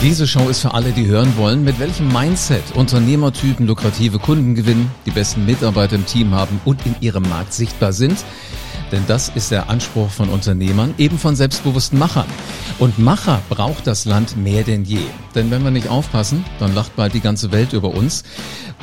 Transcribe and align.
Diese 0.00 0.28
Show 0.28 0.48
ist 0.48 0.60
für 0.60 0.74
alle, 0.74 0.92
die 0.92 1.06
hören 1.06 1.36
wollen, 1.36 1.64
mit 1.64 1.80
welchem 1.80 2.06
Mindset 2.12 2.62
Unternehmertypen 2.76 3.66
lukrative 3.66 4.20
Kunden 4.20 4.54
gewinnen, 4.54 4.88
die 5.04 5.10
besten 5.10 5.44
Mitarbeiter 5.44 5.96
im 5.96 6.06
Team 6.06 6.32
haben 6.32 6.60
und 6.64 6.86
in 6.86 6.94
ihrem 7.00 7.28
Markt 7.28 7.52
sichtbar 7.52 7.92
sind. 7.92 8.24
Denn 8.92 9.02
das 9.08 9.28
ist 9.30 9.50
der 9.50 9.68
Anspruch 9.68 10.08
von 10.08 10.28
Unternehmern, 10.28 10.94
eben 10.98 11.18
von 11.18 11.34
selbstbewussten 11.34 11.98
Machern. 11.98 12.28
Und 12.78 13.00
Macher 13.00 13.42
braucht 13.48 13.88
das 13.88 14.04
Land 14.04 14.36
mehr 14.36 14.62
denn 14.62 14.84
je. 14.84 15.00
Denn 15.34 15.50
wenn 15.50 15.64
wir 15.64 15.72
nicht 15.72 15.88
aufpassen, 15.88 16.44
dann 16.60 16.76
lacht 16.76 16.94
bald 16.94 17.12
die 17.12 17.20
ganze 17.20 17.50
Welt 17.50 17.72
über 17.72 17.88
uns. 17.92 18.22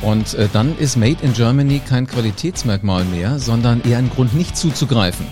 Und 0.01 0.33
äh, 0.33 0.49
dann 0.51 0.77
ist 0.77 0.97
Made 0.97 1.23
in 1.23 1.31
Germany 1.31 1.79
kein 1.79 2.07
Qualitätsmerkmal 2.07 3.05
mehr, 3.05 3.39
sondern 3.39 3.81
eher 3.83 3.99
ein 3.99 4.09
Grund, 4.09 4.35
nicht 4.35 4.57
zuzugreifen. 4.57 5.25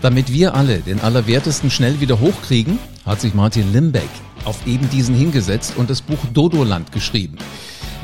Damit 0.00 0.32
wir 0.32 0.54
alle 0.54 0.78
den 0.78 1.00
Allerwertesten 1.00 1.70
schnell 1.70 2.00
wieder 2.00 2.18
hochkriegen, 2.18 2.78
hat 3.04 3.20
sich 3.20 3.34
Martin 3.34 3.72
Limbeck 3.74 4.08
auf 4.44 4.66
eben 4.66 4.88
diesen 4.90 5.14
hingesetzt 5.14 5.74
und 5.76 5.90
das 5.90 6.02
Buch 6.02 6.18
Dodoland 6.32 6.92
geschrieben. 6.92 7.38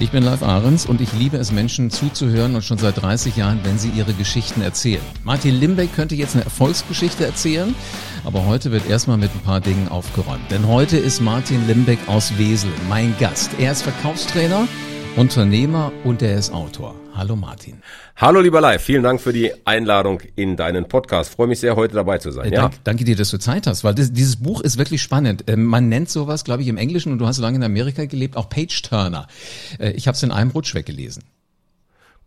Ich 0.00 0.10
bin 0.10 0.24
Live 0.24 0.42
Ahrens 0.42 0.86
und 0.86 1.00
ich 1.00 1.12
liebe 1.12 1.36
es, 1.36 1.52
Menschen 1.52 1.88
zuzuhören 1.88 2.56
und 2.56 2.64
schon 2.64 2.78
seit 2.78 3.00
30 3.00 3.36
Jahren, 3.36 3.60
wenn 3.62 3.78
sie 3.78 3.90
ihre 3.90 4.12
Geschichten 4.12 4.60
erzählen. 4.60 5.00
Martin 5.22 5.54
Limbeck 5.54 5.94
könnte 5.94 6.16
jetzt 6.16 6.34
eine 6.34 6.44
Erfolgsgeschichte 6.44 7.24
erzählen, 7.24 7.74
aber 8.24 8.44
heute 8.44 8.72
wird 8.72 8.88
erstmal 8.90 9.18
mit 9.18 9.30
ein 9.32 9.40
paar 9.40 9.60
Dingen 9.60 9.86
aufgeräumt. 9.88 10.50
Denn 10.50 10.66
heute 10.66 10.96
ist 10.96 11.20
Martin 11.20 11.64
Limbeck 11.68 12.00
aus 12.08 12.36
Wesel 12.38 12.70
mein 12.88 13.14
Gast. 13.20 13.50
Er 13.60 13.70
ist 13.70 13.82
Verkaufstrainer, 13.82 14.66
Unternehmer 15.14 15.92
und 16.02 16.22
er 16.22 16.38
ist 16.38 16.52
Autor. 16.52 16.96
Hallo 17.16 17.36
Martin. 17.36 17.80
Hallo 18.16 18.40
lieber 18.40 18.60
Live, 18.60 18.82
vielen 18.82 19.04
Dank 19.04 19.20
für 19.20 19.32
die 19.32 19.52
Einladung 19.64 20.20
in 20.34 20.56
deinen 20.56 20.88
Podcast. 20.88 21.32
Freue 21.32 21.46
mich 21.46 21.60
sehr, 21.60 21.76
heute 21.76 21.94
dabei 21.94 22.18
zu 22.18 22.32
sein. 22.32 22.46
Äh, 22.46 22.54
ja? 22.54 22.62
danke, 22.62 22.76
danke 22.82 23.04
dir, 23.04 23.14
dass 23.14 23.30
du 23.30 23.38
Zeit 23.38 23.68
hast, 23.68 23.84
weil 23.84 23.94
das, 23.94 24.12
dieses 24.12 24.36
Buch 24.36 24.60
ist 24.60 24.78
wirklich 24.78 25.00
spannend. 25.00 25.44
Ähm, 25.46 25.64
man 25.64 25.88
nennt 25.88 26.10
sowas, 26.10 26.42
glaube 26.42 26.62
ich, 26.62 26.68
im 26.68 26.76
Englischen, 26.76 27.12
und 27.12 27.18
du 27.18 27.26
hast 27.26 27.36
so 27.36 27.42
lange 27.42 27.56
in 27.56 27.62
Amerika 27.62 28.04
gelebt, 28.06 28.36
auch 28.36 28.48
Page-Turner. 28.48 29.28
Äh, 29.78 29.90
ich 29.92 30.08
habe 30.08 30.16
es 30.16 30.24
in 30.24 30.32
einem 30.32 30.50
Rutsch 30.50 30.74
weggelesen. 30.74 31.22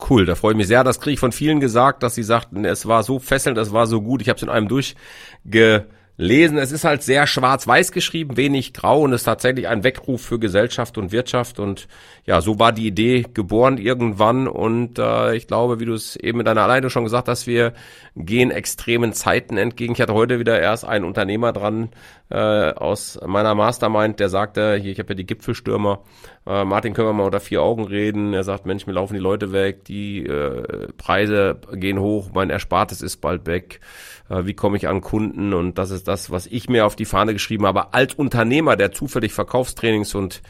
Cool, 0.10 0.26
da 0.26 0.36
freue 0.36 0.54
ich 0.54 0.58
mich 0.58 0.68
sehr. 0.68 0.86
Das 0.86 1.02
kriege 1.02 1.16
ich 1.16 1.20
von 1.20 1.34
vielen 1.34 1.60
gesagt, 1.60 2.02
dass 2.02 2.16
sie 2.16 2.24
sagten, 2.24 2.64
es 2.64 2.86
war 2.86 3.04
so 3.04 3.20
fesselnd, 3.20 3.58
es 3.58 3.74
war 3.74 3.88
so 3.88 4.02
gut. 4.02 4.22
Ich 4.22 4.30
habe 4.30 4.38
es 4.38 4.44
in 4.44 4.50
einem 4.50 4.70
durchge 4.70 5.88
lesen. 6.18 6.58
Es 6.58 6.72
ist 6.72 6.84
halt 6.84 7.04
sehr 7.04 7.28
schwarz-weiß 7.28 7.92
geschrieben, 7.92 8.38
wenig 8.38 8.74
grau 8.74 9.02
und 9.02 9.14
ist 9.14 9.24
tatsächlich 9.24 9.68
ein 9.68 9.84
Weckruf 9.84 10.22
für 10.22 10.40
Gesellschaft 10.40 10.98
und 10.98 11.12
Wirtschaft. 11.12 11.60
Und 11.60 11.88
ja, 12.26 12.42
so 12.42 12.60
war 12.60 12.74
die 12.74 12.88
Idee 12.88 13.26
geboren 13.34 13.78
irgendwann. 13.78 14.48
Und 14.48 14.98
äh, 14.98 15.36
ich 15.36 15.48
glaube, 15.48 15.80
wie 15.80 15.86
du 15.86 15.94
es 15.94 16.16
eben 16.16 16.40
in 16.40 16.46
deiner 16.46 16.68
Leitung 16.68 16.90
schon 16.90 17.04
gesagt 17.04 17.28
hast, 17.28 17.46
wir 17.46 17.74
gehen 18.16 18.50
extremen 18.50 19.14
Zeiten 19.14 19.58
entgegen. 19.58 19.94
Ich 19.94 20.02
hatte 20.02 20.16
heute 20.16 20.40
wieder 20.40 20.60
erst 20.60 20.86
einen 20.86 21.06
Unternehmer 21.06 21.54
dran 21.54 21.90
äh, 22.30 22.74
aus 22.74 23.20
meiner 23.26 23.56
Mastermind, 23.56 24.20
der 24.20 24.30
sagte, 24.30 24.76
hier, 24.76 24.92
ich 24.92 25.00
habe 25.00 25.10
ja 25.10 25.16
die 25.16 25.26
Gipfelstürmer, 25.26 26.04
äh, 26.46 26.64
Martin, 26.66 26.94
können 26.94 27.08
wir 27.08 27.14
mal 27.14 27.26
unter 27.26 27.40
vier 27.40 27.62
Augen 27.62 27.86
reden? 27.86 28.34
Er 28.34 28.44
sagt, 28.44 28.66
Mensch, 28.66 28.86
mir 28.88 28.94
laufen 28.94 29.14
die 29.14 29.20
Leute 29.20 29.52
weg, 29.52 29.86
die 29.86 30.26
äh, 30.26 30.88
Preise 30.98 31.60
gehen 31.74 32.00
hoch, 32.00 32.30
mein 32.34 32.50
Erspartes 32.50 33.02
ist 33.02 33.18
bald 33.18 33.48
weg 33.48 33.80
äh, 34.30 34.46
wie 34.46 34.54
komme 34.54 34.78
ich 34.78 34.88
an 34.88 35.02
Kunden 35.02 35.54
und 35.54 35.78
das 35.78 35.92
ist 35.92 36.08
das, 36.08 36.32
was 36.32 36.48
ich 36.48 36.70
mir 36.70 36.86
auf 36.86 36.96
die 36.96 37.06
Fahne 37.06 37.34
geschrieben 37.34 37.66
habe. 37.66 37.94
Als 37.94 38.14
Unternehmer, 38.14 38.76
der 38.76 38.92
zufällig 38.92 39.34
Verkaufstrainings 39.34 40.16
und 40.16 40.42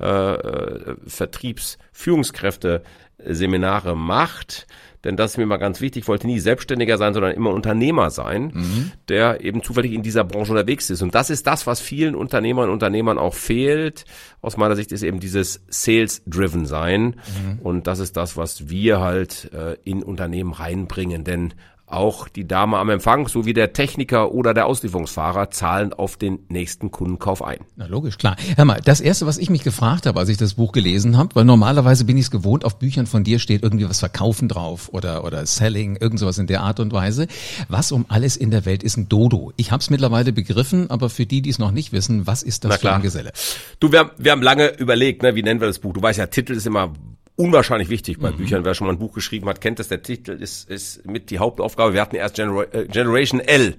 äh, 0.00 0.06
äh, 0.06 0.96
Vertriebsführungskräfte 1.06 2.82
Seminare 3.24 3.96
macht, 3.96 4.66
denn 5.04 5.16
das 5.16 5.32
ist 5.32 5.36
mir 5.38 5.46
mal 5.46 5.56
ganz 5.56 5.80
wichtig, 5.80 6.02
ich 6.02 6.08
wollte 6.08 6.26
nie 6.26 6.38
Selbstständiger 6.38 6.96
sein, 6.96 7.14
sondern 7.14 7.32
immer 7.32 7.50
Unternehmer 7.50 8.10
sein, 8.10 8.52
mhm. 8.54 8.92
der 9.08 9.42
eben 9.42 9.62
zufällig 9.62 9.92
in 9.92 10.02
dieser 10.02 10.24
Branche 10.24 10.52
unterwegs 10.52 10.90
ist. 10.90 11.02
Und 11.02 11.14
das 11.14 11.30
ist 11.30 11.46
das, 11.46 11.66
was 11.66 11.80
vielen 11.80 12.14
Unternehmern 12.14 12.68
und 12.68 12.74
Unternehmern 12.74 13.18
auch 13.18 13.34
fehlt. 13.34 14.04
Aus 14.40 14.56
meiner 14.56 14.76
Sicht 14.76 14.92
ist 14.92 15.02
eben 15.02 15.20
dieses 15.20 15.62
Sales-driven 15.68 16.66
sein. 16.66 17.02
Mhm. 17.02 17.58
Und 17.62 17.86
das 17.86 17.98
ist 17.98 18.16
das, 18.16 18.36
was 18.36 18.68
wir 18.68 19.00
halt 19.00 19.50
äh, 19.52 19.76
in 19.84 20.02
Unternehmen 20.02 20.52
reinbringen. 20.52 21.24
Denn 21.24 21.54
auch 21.92 22.28
die 22.28 22.46
Dame 22.46 22.78
am 22.78 22.90
Empfang 22.90 23.28
sowie 23.28 23.52
der 23.52 23.72
Techniker 23.72 24.32
oder 24.32 24.54
der 24.54 24.66
Auslieferungsfahrer 24.66 25.50
zahlen 25.50 25.92
auf 25.92 26.16
den 26.16 26.40
nächsten 26.48 26.90
Kundenkauf 26.90 27.42
ein. 27.42 27.58
Na 27.76 27.86
logisch, 27.86 28.18
klar. 28.18 28.36
Hör 28.56 28.64
mal, 28.64 28.80
das 28.84 29.00
erste, 29.00 29.26
was 29.26 29.38
ich 29.38 29.50
mich 29.50 29.62
gefragt 29.62 30.06
habe, 30.06 30.18
als 30.18 30.28
ich 30.28 30.36
das 30.36 30.54
Buch 30.54 30.72
gelesen 30.72 31.16
habe, 31.16 31.34
weil 31.34 31.44
normalerweise 31.44 32.04
bin 32.04 32.16
ich 32.16 32.24
es 32.24 32.30
gewohnt, 32.30 32.64
auf 32.64 32.78
Büchern 32.78 33.06
von 33.06 33.24
dir 33.24 33.38
steht 33.38 33.62
irgendwie 33.62 33.88
was 33.88 34.00
Verkaufen 34.00 34.48
drauf 34.48 34.88
oder 34.92 35.24
oder 35.24 35.44
Selling, 35.46 35.96
irgend 35.96 36.18
sowas 36.18 36.38
in 36.38 36.46
der 36.46 36.62
Art 36.62 36.80
und 36.80 36.92
Weise. 36.92 37.26
Was 37.68 37.92
um 37.92 38.06
alles 38.08 38.36
in 38.36 38.50
der 38.50 38.64
Welt 38.64 38.82
ist 38.82 38.96
ein 38.96 39.08
Dodo? 39.08 39.52
Ich 39.56 39.70
habe 39.70 39.80
es 39.80 39.90
mittlerweile 39.90 40.32
begriffen, 40.32 40.90
aber 40.90 41.10
für 41.10 41.26
die, 41.26 41.42
die 41.42 41.50
es 41.50 41.58
noch 41.58 41.70
nicht 41.70 41.92
wissen, 41.92 42.26
was 42.26 42.42
ist 42.42 42.64
das 42.64 42.76
für 42.78 42.92
ein 42.92 43.02
Geselle? 43.02 43.32
Du, 43.80 43.92
wir 43.92 44.00
haben, 44.00 44.10
wir 44.18 44.32
haben 44.32 44.42
lange 44.42 44.68
überlegt, 44.78 45.22
ne, 45.22 45.34
wie 45.34 45.42
nennen 45.42 45.60
wir 45.60 45.66
das 45.68 45.78
Buch? 45.78 45.92
Du 45.92 46.02
weißt 46.02 46.18
ja, 46.18 46.26
Titel 46.26 46.54
ist 46.54 46.66
immer 46.66 46.92
unwahrscheinlich 47.36 47.88
wichtig 47.88 48.18
bei 48.18 48.30
mhm. 48.30 48.36
Büchern. 48.36 48.64
Wer 48.64 48.74
schon 48.74 48.86
mal 48.86 48.92
ein 48.92 48.98
Buch 48.98 49.14
geschrieben 49.14 49.48
hat, 49.48 49.60
kennt 49.60 49.78
das. 49.78 49.88
Der 49.88 50.02
Titel 50.02 50.32
ist, 50.32 50.68
ist 50.68 51.06
mit 51.06 51.30
die 51.30 51.38
Hauptaufgabe. 51.38 51.94
Wir 51.94 52.00
hatten 52.00 52.16
erst 52.16 52.36
Genera 52.36 52.64
äh, 52.72 52.86
Generation 52.86 53.40
L 53.40 53.74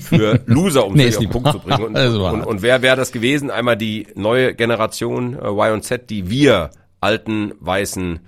für 0.00 0.40
Loser, 0.46 0.86
um 0.86 0.94
nee, 0.94 1.08
auf 1.08 1.18
den 1.18 1.30
Punkt 1.30 1.50
zu 1.52 1.58
bringen. 1.60 1.82
Und, 1.82 1.96
und, 1.96 2.44
und 2.44 2.62
wer 2.62 2.82
wäre 2.82 2.96
das 2.96 3.12
gewesen? 3.12 3.50
Einmal 3.50 3.76
die 3.76 4.08
neue 4.14 4.54
Generation 4.54 5.34
äh, 5.34 5.48
Y 5.48 5.72
und 5.74 5.84
Z, 5.84 6.10
die 6.10 6.30
wir 6.30 6.70
alten, 7.00 7.54
weißen 7.60 8.20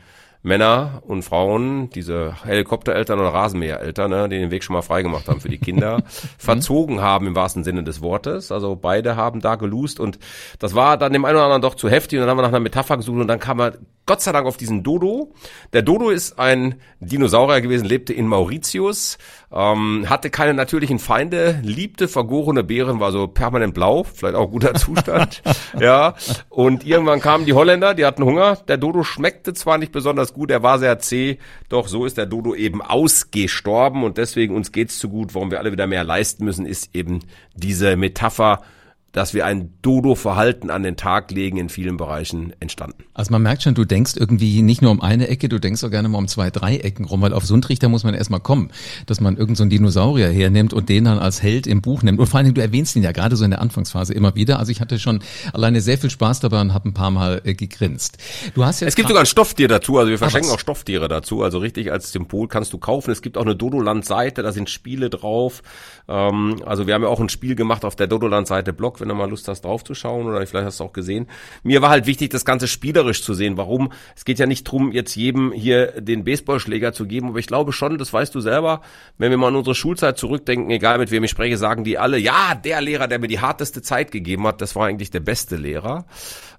Männer 0.43 1.03
und 1.07 1.23
Frauen, 1.23 1.89
diese 1.91 2.45
Helikoptereltern 2.45 3.21
oder 3.21 3.29
Rasenmähereltern, 3.29 4.11
ne, 4.11 4.29
die 4.29 4.39
den 4.39 4.51
Weg 4.51 4.65
schon 4.65 4.75
mal 4.75 4.83
freigemacht 4.83 5.29
haben 5.29 5.41
für 5.41 5.49
die 5.49 5.59
Kinder, 5.59 6.03
verzogen 6.39 7.01
haben 7.01 7.29
im 7.29 7.35
wahrsten 7.37 7.63
Sinne 7.63 7.85
des 7.85 8.03
Wortes. 8.03 8.51
Also 8.51 8.75
beide 8.75 9.15
haben 9.15 9.41
da 9.41 9.55
gelust 9.55 10.01
und 10.01 10.19
das 10.59 10.75
war 10.75 10.97
dann 10.97 11.13
dem 11.13 11.25
einen 11.25 11.37
oder 11.37 11.45
anderen 11.45 11.63
doch 11.63 11.77
zu 11.77 11.89
heftig 11.89 12.19
und 12.19 12.23
dann 12.23 12.31
haben 12.31 12.39
wir 12.39 12.43
nach 12.43 12.49
einer 12.49 12.61
Metapher 12.61 12.97
gesucht 12.97 13.21
und 13.21 13.29
dann 13.29 13.39
kam 13.39 13.61
er 13.61 13.75
Gott 14.05 14.21
sei 14.21 14.33
Dank 14.33 14.49
auf 14.49 14.57
diesen 14.57 14.83
Dodo. 14.83 15.33
Der 15.73 15.83
Dodo 15.83 16.11
ist 16.11 16.37
ein 16.37 16.81
Dinosaurier 16.99 17.61
gewesen, 17.61 17.85
lebte 17.85 18.13
in 18.13 18.27
Mauritius, 18.27 19.17
ähm, 19.53 20.07
hatte 20.09 20.29
keine 20.29 20.55
natürlichen 20.55 20.99
Feinde, 20.99 21.61
liebte 21.63 22.09
vergorene 22.09 22.65
Beeren, 22.65 22.99
war 22.99 23.13
so 23.13 23.29
permanent 23.29 23.75
blau, 23.75 24.03
vielleicht 24.03 24.35
auch 24.35 24.51
guter 24.51 24.75
Zustand. 24.75 25.43
ja. 25.79 26.15
Und 26.49 26.85
irgendwann 26.85 27.21
kamen 27.21 27.47
die 27.47 27.53
Holländer, 27.53 27.95
die 27.95 28.05
hatten 28.05 28.25
Hunger. 28.25 28.57
Der 28.67 28.77
Dodo 28.77 29.05
schmeckte 29.05 29.55
zwar 29.55 29.79
nicht 29.79 29.93
besonders 29.93 30.32
gut, 30.35 30.51
er 30.51 30.63
war 30.63 30.79
sehr 30.79 30.99
zäh, 30.99 31.39
doch 31.69 31.89
so 31.89 32.07
ist 32.07 32.19
der 32.19 32.27
Dodo 32.27 32.55
eben 32.55 32.83
ausgestorben. 32.83 34.05
Und 34.05 34.19
deswegen 34.19 34.55
uns 34.55 34.73
geht's 34.73 34.99
zu 34.99 35.09
gut. 35.09 35.35
Warum 35.35 35.51
wir 35.51 35.59
alle 35.59 35.73
wieder 35.73 35.87
mehr 35.87 36.05
leisten 36.05 36.45
müssen, 36.45 36.67
ist 36.67 36.95
eben 36.95 37.21
diese 37.55 37.97
Metapher 37.97 38.63
dass 39.13 39.35
wir 39.35 39.45
ein 39.45 39.75
Dodo-Verhalten 39.83 40.71
an 40.71 40.83
den 40.83 40.97
Tag 40.97 41.31
legen 41.31 41.59
in 41.59 41.69
vielen 41.69 41.99
Bereichen 41.99 42.55
entstanden. 42.61 43.05
Also 43.13 43.31
man 43.31 43.43
merkt 43.43 43.63
schon, 43.63 43.75
du 43.75 43.85
denkst 43.85 44.15
irgendwie 44.17 44.63
nicht 44.63 44.81
nur 44.81 44.91
um 44.91 45.03
eine 45.03 45.29
Ecke, 45.29 45.51
du 45.51 45.59
denkst 45.59 45.85
auch 45.85 45.91
gerne 45.91 46.09
mal 46.09 46.19
um 46.19 46.29
zwei, 46.29 46.51
drei 46.51 46.79
Ecken 46.79 47.05
rum, 47.05 47.21
weil 47.21 47.35
auf 47.35 47.45
so 47.45 47.55
einen 47.55 47.63
Trichter 47.63 47.91
muss 47.91 48.05
man 48.05 48.15
erstmal 48.15 48.41
kommen, 48.41 48.71
dass 49.07 49.21
man 49.21 49.37
irgendeinen 49.37 49.71
so 49.71 49.77
Dinosaurier 49.77 50.29
hernimmt 50.29 50.73
und 50.73 50.89
den 50.89 51.05
dann 51.05 51.19
als 51.19 51.43
Held 51.43 51.67
im 51.67 51.83
Buch 51.83 52.03
nimmt. 52.03 52.19
Und 52.19 52.27
vor 52.27 52.39
allen 52.39 52.47
Dingen, 52.47 52.55
du 52.55 52.63
erwähnst 52.63 52.97
ihn 52.97 53.03
ja 53.03 53.13
gerade 53.13 53.37
so 53.37 53.45
in 53.45 53.51
der 53.51 53.61
Anfangsphase 53.61 54.15
immer 54.15 54.35
wieder. 54.35 54.59
Also 54.59 54.73
ich 54.73 54.81
hatte 54.81 54.99
schon 54.99 55.21
alleine 55.53 55.83
sehr 55.83 55.99
viel 55.99 56.11
Spaß 56.11 56.41
dabei 56.41 56.63
und 56.63 56.73
habe 56.73 56.89
ein 56.89 56.95
paar 56.95 57.11
Mal 57.11 57.43
äh, 57.45 57.55
gegrinst. 57.55 58.17
Du 58.55 58.65
hast 58.65 58.81
jetzt 58.81 58.89
es 58.89 58.97
gibt 58.97 59.09
sogar 59.09 59.23
ein 59.23 59.27
Stofftier 59.27 59.69
dazu, 59.69 59.99
also 59.99 60.11
wir 60.11 60.19
verschenken 60.19 60.51
auch 60.51 60.59
Stofftiere 60.59 61.09
dazu, 61.09 61.43
also 61.43 61.59
richtig 61.59 61.93
als 61.93 62.13
Symbol 62.13 62.49
kannst 62.49 62.73
du 62.73 62.79
kaufen. 62.79 63.11
Es 63.11 63.21
gibt 63.21 63.37
auch 63.37 63.43
eine 63.43 63.57
Dodoland-Seite, 63.57 64.43
da 64.43 64.53
sind 64.53 64.71
Spiele 64.71 65.11
drauf. 65.11 65.63
Ähm, 66.09 66.57
also 66.65 66.87
wir 66.87 66.95
haben 66.95 67.03
ja 67.03 67.09
auch 67.09 67.21
ein 67.21 67.29
Spiel 67.29 67.55
gemacht 67.55 67.85
auf 67.85 67.95
der 67.95 68.07
Dodoland-Seite 68.07 68.73
Blog 68.73 69.02
wenn 69.03 69.09
du 69.09 69.15
mal 69.15 69.29
Lust 69.29 69.47
hast 69.49 69.63
draufzuschauen 69.63 70.27
oder 70.27 70.47
vielleicht 70.47 70.67
hast 70.67 70.81
du 70.81 70.85
auch 70.85 70.93
gesehen. 70.93 71.27
Mir 71.63 71.83
war 71.83 71.91
halt 71.91 72.07
wichtig, 72.07 72.31
das 72.31 72.47
Ganze 72.47 72.67
spielerisch 72.69 73.23
zu 73.23 73.35
sehen. 73.35 73.59
Warum? 73.59 73.93
Es 74.17 74.25
geht 74.25 74.39
ja 74.39 74.47
nicht 74.47 74.65
drum, 74.65 74.93
jetzt 74.93 75.15
jedem 75.15 75.53
hier 75.53 76.01
den 76.01 76.25
Baseballschläger 76.25 76.95
zu 76.95 77.07
geben, 77.07 77.29
aber 77.29 77.39
ich 77.39 77.47
glaube 77.47 77.73
schon, 77.73 77.99
das 77.99 78.13
weißt 78.13 78.35
du 78.35 78.41
selber, 78.41 78.81
wenn 79.19 79.31
wir 79.31 79.37
mal 79.37 79.49
an 79.49 79.57
unsere 79.57 79.75
Schulzeit 79.75 80.17
zurückdenken, 80.17 80.71
egal 80.71 80.99
mit 80.99 81.11
wem 81.11 81.25
ich 81.25 81.31
spreche, 81.31 81.59
sagen 81.59 81.85
die 81.85 81.99
alle, 81.99 82.17
ja, 82.17 82.55
der 82.55 82.81
Lehrer, 82.81 83.09
der 83.09 83.19
mir 83.19 83.29
die 83.29 83.41
harteste 83.41 83.83
Zeit 83.83 84.11
gegeben 84.13 84.47
hat, 84.47 84.61
das 84.61 84.75
war 84.77 84.87
eigentlich 84.87 85.11
der 85.11 85.21
beste 85.21 85.57
Lehrer, 85.57 86.07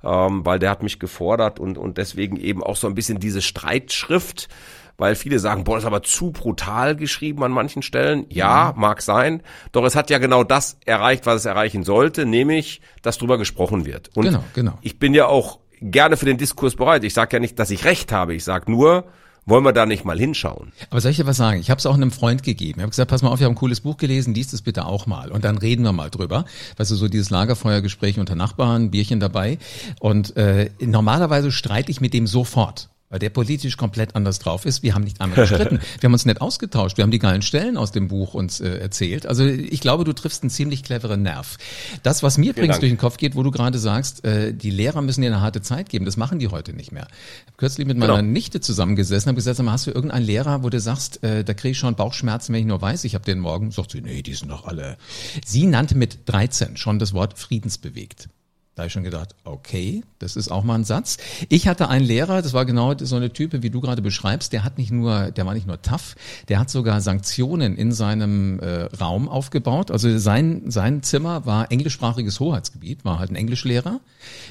ähm, 0.04 0.46
weil 0.46 0.60
der 0.60 0.70
hat 0.70 0.84
mich 0.84 1.00
gefordert 1.00 1.60
und, 1.60 1.78
und 1.78 1.98
deswegen 1.98 2.38
eben 2.38 2.62
auch 2.62 2.76
so 2.76 2.88
ein 2.88 2.96
bisschen 2.96 3.20
diese 3.20 3.42
Streitschrift, 3.42 4.50
weil 4.98 5.16
viele 5.16 5.40
sagen, 5.40 5.64
boah, 5.64 5.76
das 5.76 5.84
ist 5.84 5.88
aber 5.88 6.04
zu 6.04 6.32
brutal 6.32 6.96
geschrieben 6.96 7.44
an 7.44 7.52
manchen 7.52 7.82
Stellen. 7.82 8.26
Ja, 8.30 8.74
mhm. 8.76 8.82
mag 8.82 9.02
sein, 9.02 9.42
doch 9.72 9.84
es 9.86 9.96
hat 9.96 10.10
ja 10.10 10.18
genau 10.18 10.44
das 10.44 10.78
erreicht, 10.86 11.26
was 11.26 11.38
es 11.38 11.46
erreichen 11.46 11.84
sollte, 11.84 12.26
nämlich, 12.26 12.82
dass 13.02 13.18
drüber 13.18 13.38
gesprochen 13.38 13.86
wird. 13.86 14.10
Und 14.16 14.26
genau, 14.26 14.44
genau. 14.54 14.78
ich 14.82 15.00
bin 15.00 15.14
ja 15.14 15.28
auch 15.28 15.60
gerne 15.82 16.18
für 16.18 16.26
den 16.26 16.38
Diskurs 16.38 16.76
bereit. 16.76 17.04
Ich 17.04 17.14
sage 17.14 17.36
ja 17.36 17.40
nicht, 17.40 17.60
dass 17.60 17.70
ich 17.70 17.86
recht 17.86 18.12
habe. 18.12 18.34
Ich 18.34 18.44
sage 18.44 18.72
nur, 18.72 19.06
wollen 19.46 19.64
wir 19.66 19.74
da 19.74 19.86
nicht 19.86 20.06
mal 20.06 20.18
hinschauen? 20.18 20.72
Aber 20.90 21.02
soll 21.02 21.12
ich 21.12 21.18
dir 21.18 21.26
was 21.26 21.38
sagen? 21.38 21.60
Ich 21.60 21.70
habe 21.70 21.80
es 21.80 21.86
auch 21.86 21.96
einem 21.96 22.12
Freund 22.12 22.44
gegeben. 22.44 22.80
Ich 22.80 22.82
habe 22.82 22.92
gesagt, 22.92 23.10
pass 23.10 23.22
mal 23.22 23.30
auf, 23.30 23.40
wir 23.40 23.46
haben 23.46 23.54
ein 23.54 23.58
cooles 23.58 23.82
Buch 23.82 23.98
gelesen, 23.98 24.34
liest 24.34 24.54
es 24.54 24.62
bitte 24.62 24.86
auch 24.86 25.06
mal. 25.06 25.32
Und 25.32 25.44
dann 25.44 25.58
reden 25.58 25.84
wir 25.84 25.92
mal 25.92 26.10
drüber. 26.10 26.46
Weißt 26.78 26.92
du, 26.92 26.96
so 26.96 27.10
dieses 27.10 27.30
Lagerfeuergespräch 27.30 28.20
unter 28.20 28.36
Nachbarn, 28.36 28.92
Bierchen 28.92 29.20
dabei. 29.20 29.58
Und 30.00 30.38
äh, 30.38 30.70
normalerweise 30.80 31.52
streite 31.52 31.92
ich 31.92 32.00
mit 32.00 32.14
dem 32.14 32.28
sofort. 32.28 32.90
Weil 33.14 33.20
der 33.20 33.30
politisch 33.30 33.78
komplett 33.78 34.16
anders 34.16 34.40
drauf 34.40 34.66
ist. 34.66 34.82
Wir 34.82 34.96
haben 34.96 35.04
nicht 35.04 35.22
einmal 35.22 35.36
gestritten. 35.36 35.80
wir 36.00 36.08
haben 36.08 36.14
uns 36.14 36.26
nicht 36.26 36.42
ausgetauscht. 36.42 36.98
Wir 36.98 37.04
haben 37.04 37.12
die 37.12 37.20
geilen 37.20 37.44
Stellen 37.44 37.78
aus 37.78 37.92
dem 37.92 38.08
Buch 38.08 38.34
uns 38.34 38.60
äh, 38.60 38.80
erzählt. 38.80 39.28
Also 39.28 39.46
ich 39.46 39.82
glaube, 39.82 40.04
du 40.04 40.14
triffst 40.14 40.42
einen 40.42 40.50
ziemlich 40.50 40.82
cleveren 40.82 41.22
Nerv. 41.22 41.60
Das, 42.02 42.24
was 42.24 42.40
mir 42.40 42.50
übrigens 42.50 42.80
durch 42.80 42.92
den 42.92 42.98
Kopf 42.98 43.18
geht, 43.18 43.36
wo 43.36 43.44
du 43.44 43.52
gerade 43.52 43.78
sagst, 43.78 44.26
äh, 44.26 44.52
die 44.52 44.72
Lehrer 44.72 45.04
müssen 45.04 45.22
dir 45.22 45.28
eine 45.28 45.42
harte 45.42 45.62
Zeit 45.62 45.90
geben, 45.90 46.06
das 46.06 46.18
machen 46.18 46.40
die 46.40 46.48
heute 46.48 46.74
nicht 46.74 46.92
mehr. 46.92 47.06
Ich 47.12 47.46
habe 47.46 47.58
kürzlich 47.58 47.86
mit 47.86 48.00
meiner 48.00 48.16
genau. 48.16 48.32
Nichte 48.32 48.62
zusammengesessen, 48.62 49.30
habe 49.30 49.36
gesagt, 49.36 49.60
hast 49.60 49.86
du 49.86 49.92
irgendeinen 49.92 50.26
Lehrer, 50.26 50.64
wo 50.64 50.72
du 50.72 50.80
sagst, 50.80 51.24
äh, 51.24 51.44
da 51.44 51.54
kriege 51.54 51.74
ich 51.74 51.78
schon 51.78 51.94
Bauchschmerzen, 51.94 52.52
wenn 52.52 52.62
ich 52.62 52.66
nur 52.66 52.82
weiß, 52.82 53.04
ich 53.04 53.14
habe 53.14 53.26
den 53.26 53.38
morgen. 53.38 53.70
Sagt 53.70 53.92
sie, 53.92 54.02
nee, 54.02 54.24
die 54.24 54.34
sind 54.34 54.50
doch 54.50 54.66
alle. 54.66 54.98
Sie 55.46 55.68
nannte 55.68 55.96
mit 55.96 56.22
13 56.26 56.78
schon 56.78 56.98
das 56.98 57.14
Wort 57.14 57.38
friedensbewegt. 57.38 58.28
Da 58.76 58.82
habe 58.82 58.88
ich 58.88 58.94
schon 58.94 59.04
gedacht, 59.04 59.36
okay, 59.44 60.04
das 60.18 60.36
ist 60.36 60.52
auch 60.52 60.64
mal 60.64 60.74
ein 60.74 60.84
Satz. 60.84 61.18
Ich 61.48 61.68
hatte 61.68 61.90
einen 61.90 62.04
Lehrer, 62.04 62.42
das 62.42 62.54
war 62.54 62.66
genau 62.66 62.96
so 62.98 63.16
eine 63.16 63.32
Type, 63.32 63.62
wie 63.62 63.70
du 63.70 63.82
gerade 63.82 64.02
beschreibst, 64.02 64.52
der 64.52 64.64
hat 64.64 64.80
nicht 64.80 64.90
nur, 64.90 65.30
der 65.30 65.46
war 65.46 65.54
nicht 65.54 65.68
nur 65.68 65.80
tough, 65.84 66.16
der 66.50 66.60
hat 66.60 66.72
sogar 66.72 67.00
Sanktionen 67.00 67.78
in 67.78 67.92
seinem 67.92 68.60
äh, 68.60 68.86
Raum 68.86 69.30
aufgebaut. 69.30 69.92
Also 69.92 70.18
sein, 70.18 70.72
sein 70.72 71.04
Zimmer 71.04 71.46
war 71.46 71.72
englischsprachiges 71.72 72.40
Hoheitsgebiet, 72.40 73.06
war 73.06 73.20
halt 73.20 73.30
ein 73.30 73.36
Englischlehrer. 73.36 74.00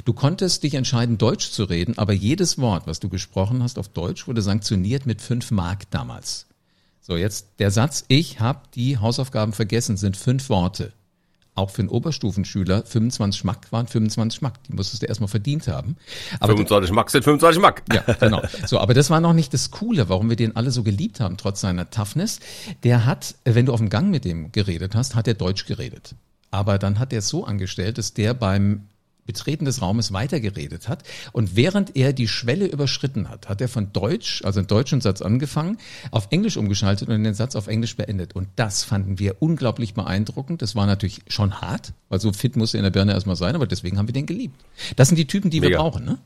Du 0.05 0.13
konntest 0.13 0.63
dich 0.63 0.75
entscheiden, 0.75 1.19
Deutsch 1.19 1.51
zu 1.51 1.65
reden, 1.65 1.99
aber 1.99 2.13
jedes 2.13 2.59
Wort, 2.59 2.87
was 2.87 3.01
du 3.01 3.09
gesprochen 3.09 3.61
hast 3.61 3.77
auf 3.77 3.89
Deutsch, 3.89 4.29
wurde 4.29 4.43
sanktioniert 4.43 5.05
mit 5.05 5.21
fünf 5.21 5.51
Mark 5.51 5.91
damals. 5.91 6.47
So, 7.01 7.17
jetzt 7.17 7.49
der 7.59 7.73
Satz, 7.73 8.05
ich 8.07 8.39
habe 8.39 8.61
die 8.77 8.99
Hausaufgaben 8.99 9.53
vergessen, 9.53 9.97
sind 9.97 10.17
fünf 10.17 10.49
Worte 10.49 10.93
auch 11.55 11.71
für 11.71 11.83
einen 11.83 11.91
Oberstufenschüler 11.91 12.85
25 12.85 13.41
Schmack 13.41 13.71
waren 13.73 13.87
25 13.87 14.39
Schmack. 14.39 14.63
Die 14.65 14.73
musstest 14.73 15.03
du 15.03 15.07
erstmal 15.07 15.29
verdient 15.29 15.69
haben. 15.69 15.97
Aber 16.41 16.53
25 16.53 16.89
Schmack 16.89 17.11
sind 17.11 17.25
25 17.25 17.61
Schmack. 17.61 17.83
Ja, 17.93 18.01
genau. 18.15 18.43
So, 18.67 18.79
aber 18.79 18.95
das 18.95 19.11
war 19.11 19.21
noch 19.21 19.35
nicht 19.35 19.53
das 19.53 19.71
Coole, 19.71 20.09
warum 20.09 20.31
wir 20.31 20.37
den 20.37 20.57
alle 20.57 20.71
so 20.71 20.83
geliebt 20.83 21.21
haben, 21.21 21.37
trotz 21.37 21.61
seiner 21.61 21.91
Toughness. 21.91 22.41
Der 22.85 23.05
hat, 23.05 23.35
wenn 23.45 23.67
du 23.67 23.73
auf 23.73 23.81
dem 23.81 23.91
Gang 23.91 24.11
mit 24.11 24.25
dem 24.25 24.51
geredet 24.53 24.95
hast, 24.95 25.15
hat 25.15 25.29
er 25.29 25.35
Deutsch 25.35 25.67
geredet. 25.67 26.15
Aber 26.51 26.79
dann 26.79 26.99
hat 26.99 27.13
er 27.13 27.21
es 27.21 27.29
so 27.29 27.45
angestellt, 27.45 27.99
dass 27.99 28.15
der 28.15 28.35
beim 28.35 28.89
Betreten 29.27 29.65
des 29.65 29.81
Raumes 29.81 30.13
weitergeredet 30.13 30.89
hat. 30.89 31.05
Und 31.33 31.57
während 31.57 31.97
er 31.97 32.13
die 32.13 32.29
Schwelle 32.29 32.67
überschritten 32.67 33.29
hat, 33.29 33.49
hat 33.49 33.61
er 33.61 33.69
von 33.69 33.93
Deutsch, 33.93 34.43
also 34.45 34.61
einen 34.61 34.67
deutschen 34.67 35.01
Satz 35.01 35.23
angefangen, 35.23 35.79
auf 36.11 36.29
Englisch 36.31 36.57
umgeschaltet 36.57 37.09
und 37.09 37.23
den 37.23 37.35
Satz 37.35 37.55
auf 37.55 37.69
Englisch 37.69 37.97
beendet. 37.97 38.35
Und 38.35 38.49
das 38.57 38.83
fanden 38.83 39.19
wir 39.19 39.37
unglaublich 39.41 39.95
beeindruckend. 39.95 40.63
Das 40.63 40.75
war 40.75 40.87
natürlich 40.87 41.23
schon 41.29 41.61
hart, 41.61 41.93
weil 42.09 42.21
so 42.21 42.33
fit 42.33 42.57
musste 42.57 42.79
er 42.79 42.81
in 42.81 42.85
der 42.85 42.91
Birne 42.91 43.13
erstmal 43.13 43.37
sein, 43.37 43.55
aber 43.55 43.67
deswegen 43.67 43.99
haben 43.99 44.09
wir 44.09 44.13
den 44.13 44.27
geliebt. 44.27 44.61
Das 44.97 45.09
sind 45.09 45.17
die 45.17 45.27
Typen, 45.27 45.51
die 45.51 45.61
Mega. 45.61 45.71
wir 45.71 45.79
brauchen, 45.79 46.05
ne? 46.05 46.19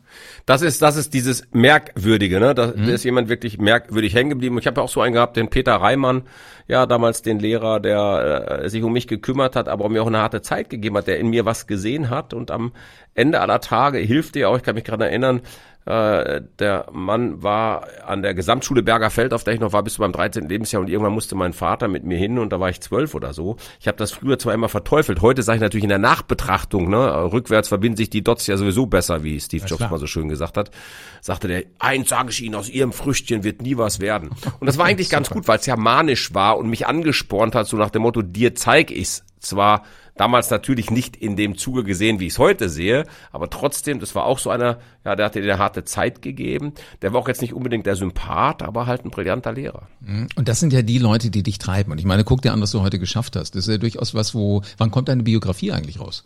Das 0.46 0.62
ist, 0.62 0.80
das 0.80 0.96
ist 0.96 1.12
dieses 1.12 1.44
Merkwürdige, 1.52 2.40
ne? 2.40 2.54
Da 2.54 2.72
mhm. 2.74 2.88
ist 2.88 3.04
jemand 3.04 3.28
wirklich 3.28 3.58
merkwürdig 3.58 4.14
hängen 4.14 4.30
geblieben. 4.30 4.58
Ich 4.58 4.66
habe 4.66 4.80
ja 4.80 4.84
auch 4.84 4.90
so 4.90 5.02
einen 5.02 5.12
gehabt, 5.12 5.36
den 5.36 5.50
Peter 5.50 5.76
Reimann, 5.76 6.22
ja, 6.68 6.86
damals 6.86 7.22
den 7.22 7.38
Lehrer, 7.38 7.80
der 7.80 8.62
äh, 8.62 8.68
sich 8.68 8.82
um 8.82 8.92
mich 8.92 9.06
gekümmert 9.06 9.54
hat, 9.56 9.68
aber 9.68 9.88
mir 9.88 10.02
auch 10.02 10.08
eine 10.08 10.18
harte 10.18 10.42
Zeit 10.42 10.68
gegeben 10.70 10.96
hat, 10.96 11.06
der 11.06 11.18
in 11.18 11.28
mir 11.28 11.44
was 11.44 11.66
gesehen 11.66 12.10
hat. 12.10 12.34
Und 12.34 12.50
am 12.50 12.72
Ende 13.14 13.40
aller 13.40 13.60
Tage 13.60 13.98
hilft 13.98 14.34
dir 14.34 14.50
auch, 14.50 14.56
ich 14.56 14.62
kann 14.62 14.74
mich 14.74 14.84
gerade 14.84 15.06
erinnern, 15.06 15.42
äh, 15.86 16.42
der 16.58 16.86
Mann 16.92 17.42
war 17.44 17.86
an 18.04 18.22
der 18.22 18.34
Gesamtschule 18.34 18.82
Bergerfeld, 18.82 19.32
auf 19.32 19.44
der 19.44 19.54
ich 19.54 19.60
noch 19.60 19.72
war, 19.72 19.84
bis 19.84 19.94
zu 19.94 20.00
meinem 20.00 20.12
13. 20.12 20.48
Lebensjahr 20.48 20.82
und 20.82 20.88
irgendwann 20.88 21.12
musste 21.12 21.36
mein 21.36 21.52
Vater 21.52 21.86
mit 21.86 22.04
mir 22.04 22.18
hin 22.18 22.38
und 22.38 22.52
da 22.52 22.58
war 22.58 22.68
ich 22.68 22.80
zwölf 22.80 23.14
oder 23.14 23.32
so. 23.32 23.56
Ich 23.80 23.86
habe 23.86 23.96
das 23.96 24.10
früher 24.10 24.38
zwar 24.38 24.52
immer 24.52 24.68
verteufelt, 24.68 25.22
heute 25.22 25.42
sage 25.42 25.56
ich 25.56 25.62
natürlich 25.62 25.84
in 25.84 25.90
der 25.90 25.98
Nachbetrachtung, 25.98 26.90
ne, 26.90 27.32
rückwärts 27.32 27.68
verbinden 27.68 27.96
sich 27.96 28.10
die 28.10 28.24
Dots 28.24 28.48
ja 28.48 28.56
sowieso 28.56 28.86
besser, 28.86 29.22
wie 29.22 29.40
Steve 29.40 29.64
Jobs 29.64 29.88
mal 29.88 29.98
so 29.98 30.08
schön 30.08 30.28
gesagt 30.28 30.56
hat, 30.56 30.72
sagte 31.20 31.46
der, 31.46 31.62
eins 31.78 32.08
sage 32.08 32.30
ich 32.30 32.42
Ihnen, 32.42 32.56
aus 32.56 32.68
Ihrem 32.68 32.92
Früchtchen 32.92 33.44
wird 33.44 33.62
nie 33.62 33.76
was 33.76 34.00
werden. 34.00 34.30
Und 34.58 34.66
das 34.66 34.78
war 34.78 34.86
eigentlich 34.86 35.10
ganz 35.10 35.30
gut, 35.30 35.46
weil 35.46 35.58
es 35.58 35.66
ja 35.66 35.76
manisch 35.76 36.34
war 36.34 36.58
und 36.58 36.68
mich 36.68 36.86
angespornt 36.86 37.54
hat, 37.54 37.68
so 37.68 37.76
nach 37.76 37.90
dem 37.90 38.02
Motto, 38.02 38.22
dir 38.22 38.54
zeig 38.54 38.90
ich's. 38.90 39.25
Zwar 39.38 39.82
Damals 40.16 40.48
natürlich 40.50 40.90
nicht 40.90 41.14
in 41.14 41.36
dem 41.36 41.58
Zuge 41.58 41.84
gesehen, 41.84 42.20
wie 42.20 42.26
ich 42.26 42.32
es 42.32 42.38
heute 42.38 42.68
sehe, 42.70 43.04
aber 43.32 43.50
trotzdem, 43.50 44.00
das 44.00 44.14
war 44.14 44.24
auch 44.24 44.38
so 44.38 44.48
einer, 44.48 44.78
ja, 45.04 45.14
der 45.14 45.26
hatte 45.26 45.42
dir 45.42 45.52
eine 45.52 45.62
harte 45.62 45.84
Zeit 45.84 46.22
gegeben. 46.22 46.72
Der 47.02 47.12
war 47.12 47.20
auch 47.20 47.28
jetzt 47.28 47.42
nicht 47.42 47.52
unbedingt 47.52 47.84
der 47.84 47.96
Sympath, 47.96 48.62
aber 48.62 48.86
halt 48.86 49.04
ein 49.04 49.10
brillanter 49.10 49.52
Lehrer. 49.52 49.88
Mhm. 50.00 50.28
Und 50.36 50.48
das 50.48 50.60
sind 50.60 50.72
ja 50.72 50.80
die 50.80 50.98
Leute, 50.98 51.30
die 51.30 51.42
dich 51.42 51.58
treiben. 51.58 51.92
Und 51.92 51.98
ich 51.98 52.06
meine, 52.06 52.24
guck 52.24 52.40
dir 52.40 52.52
an, 52.52 52.62
was 52.62 52.70
du 52.70 52.80
heute 52.80 52.98
geschafft 52.98 53.36
hast. 53.36 53.54
Das 53.54 53.68
ist 53.68 53.72
ja 53.72 53.78
durchaus 53.78 54.14
was, 54.14 54.34
wo, 54.34 54.62
wann 54.78 54.90
kommt 54.90 55.08
deine 55.08 55.22
Biografie 55.22 55.72
eigentlich 55.72 56.00
raus? 56.00 56.24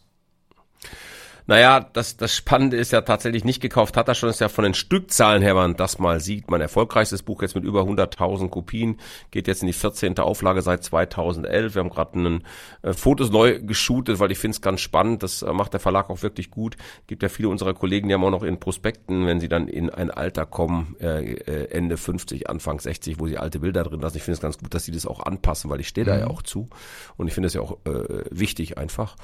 Naja, 1.50 1.80
das, 1.80 2.16
das 2.16 2.36
Spannende 2.36 2.76
ist 2.76 2.92
ja 2.92 3.00
tatsächlich 3.00 3.42
nicht 3.42 3.60
gekauft 3.60 3.96
hat 3.96 4.06
er 4.06 4.14
schon, 4.14 4.30
ist 4.30 4.40
ja 4.40 4.48
von 4.48 4.62
den 4.62 4.72
Stückzahlen 4.72 5.42
her, 5.42 5.56
wenn 5.56 5.62
man 5.62 5.76
das 5.76 5.98
mal 5.98 6.20
sieht. 6.20 6.48
Mein 6.48 6.60
erfolgreichstes 6.60 7.24
Buch 7.24 7.42
jetzt 7.42 7.56
mit 7.56 7.64
über 7.64 7.80
100.000 7.80 8.50
Kopien, 8.50 9.00
geht 9.32 9.48
jetzt 9.48 9.60
in 9.60 9.66
die 9.66 9.72
14. 9.72 10.16
Auflage 10.20 10.62
seit 10.62 10.84
2011. 10.84 11.74
Wir 11.74 11.80
haben 11.80 11.90
gerade 11.90 12.40
äh, 12.82 12.92
Fotos 12.92 13.32
neu 13.32 13.58
geshootet, 13.62 14.20
weil 14.20 14.30
ich 14.30 14.38
finde 14.38 14.54
es 14.54 14.60
ganz 14.60 14.80
spannend. 14.80 15.24
Das 15.24 15.42
äh, 15.42 15.52
macht 15.52 15.72
der 15.72 15.80
Verlag 15.80 16.08
auch 16.08 16.22
wirklich 16.22 16.52
gut. 16.52 16.76
Gibt 17.08 17.24
ja 17.24 17.28
viele 17.28 17.48
unserer 17.48 17.74
Kollegen, 17.74 18.06
die 18.06 18.14
haben 18.14 18.22
auch 18.22 18.30
noch 18.30 18.44
in 18.44 18.60
Prospekten, 18.60 19.26
wenn 19.26 19.40
sie 19.40 19.48
dann 19.48 19.66
in 19.66 19.90
ein 19.90 20.12
Alter 20.12 20.46
kommen, 20.46 20.94
äh, 21.00 21.32
äh 21.32 21.64
Ende 21.72 21.96
50, 21.96 22.48
Anfang 22.48 22.78
60, 22.78 23.18
wo 23.18 23.26
sie 23.26 23.38
alte 23.38 23.58
Bilder 23.58 23.82
drin 23.82 24.00
lassen. 24.00 24.18
Ich 24.18 24.22
finde 24.22 24.36
es 24.36 24.40
ganz 24.40 24.58
gut, 24.58 24.72
dass 24.72 24.84
sie 24.84 24.92
das 24.92 25.04
auch 25.04 25.26
anpassen, 25.26 25.68
weil 25.68 25.80
ich 25.80 25.88
stehe 25.88 26.04
da 26.04 26.16
ja 26.16 26.26
mhm. 26.26 26.30
auch 26.30 26.42
zu. 26.42 26.68
Und 27.16 27.26
ich 27.26 27.34
finde 27.34 27.48
es 27.48 27.54
ja 27.54 27.60
auch 27.60 27.78
äh, 27.86 28.24
wichtig 28.30 28.78
einfach. 28.78 29.16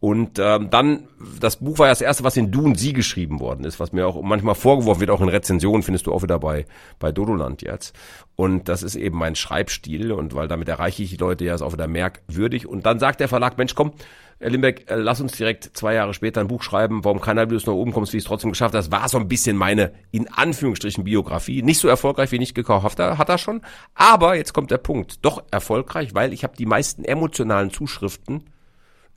Und 0.00 0.40
ähm, 0.40 0.70
dann 0.70 1.06
das 1.40 1.58
Buch 1.67 1.67
Buch 1.68 1.78
war 1.78 1.86
ja 1.86 1.92
das 1.92 2.00
erste, 2.00 2.24
was 2.24 2.36
in 2.36 2.50
Du 2.50 2.64
und 2.64 2.78
Sie 2.78 2.92
geschrieben 2.92 3.40
worden 3.40 3.64
ist, 3.64 3.78
was 3.78 3.92
mir 3.92 4.06
auch 4.06 4.20
manchmal 4.22 4.54
vorgeworfen 4.54 5.00
wird, 5.00 5.10
auch 5.10 5.20
in 5.20 5.28
Rezensionen 5.28 5.82
findest 5.82 6.06
du 6.06 6.12
auch 6.12 6.22
wieder 6.22 6.38
bei, 6.38 6.64
bei 6.98 7.12
Dodoland 7.12 7.62
jetzt. 7.62 7.94
Und 8.36 8.68
das 8.68 8.82
ist 8.82 8.94
eben 8.94 9.18
mein 9.18 9.34
Schreibstil 9.34 10.12
und 10.12 10.34
weil 10.34 10.48
damit 10.48 10.68
erreiche 10.68 11.02
ich 11.02 11.10
die 11.10 11.16
Leute 11.16 11.44
ja 11.44 11.54
ist 11.54 11.62
auch 11.62 11.72
wieder 11.72 11.88
merkwürdig. 11.88 12.66
Und 12.66 12.86
dann 12.86 12.98
sagt 12.98 13.20
der 13.20 13.28
Verlag, 13.28 13.58
Mensch, 13.58 13.74
komm, 13.74 13.92
Herr 14.40 14.50
Limbeck, 14.50 14.88
äh, 14.88 14.94
lass 14.94 15.20
uns 15.20 15.32
direkt 15.32 15.76
zwei 15.76 15.94
Jahre 15.94 16.14
später 16.14 16.40
ein 16.40 16.46
Buch 16.48 16.62
schreiben, 16.62 17.04
warum 17.04 17.20
keiner 17.20 17.50
es 17.50 17.66
nach 17.66 17.74
oben 17.74 17.92
kommst, 17.92 18.12
wie 18.12 18.18
es 18.18 18.24
trotzdem 18.24 18.50
geschafft 18.50 18.74
hast. 18.74 18.86
Das 18.86 19.00
war 19.00 19.08
so 19.08 19.18
ein 19.18 19.26
bisschen 19.26 19.56
meine, 19.56 19.92
in 20.12 20.32
Anführungsstrichen, 20.32 21.04
Biografie. 21.04 21.62
Nicht 21.62 21.80
so 21.80 21.88
erfolgreich, 21.88 22.30
wie 22.30 22.38
nicht 22.38 22.54
gekauft 22.54 22.98
hat 22.98 23.28
er 23.28 23.38
schon. 23.38 23.62
Aber 23.94 24.36
jetzt 24.36 24.54
kommt 24.54 24.70
der 24.70 24.78
Punkt. 24.78 25.24
Doch 25.24 25.42
erfolgreich, 25.50 26.14
weil 26.14 26.32
ich 26.32 26.44
habe 26.44 26.56
die 26.56 26.66
meisten 26.66 27.04
emotionalen 27.04 27.70
Zuschriften 27.72 28.44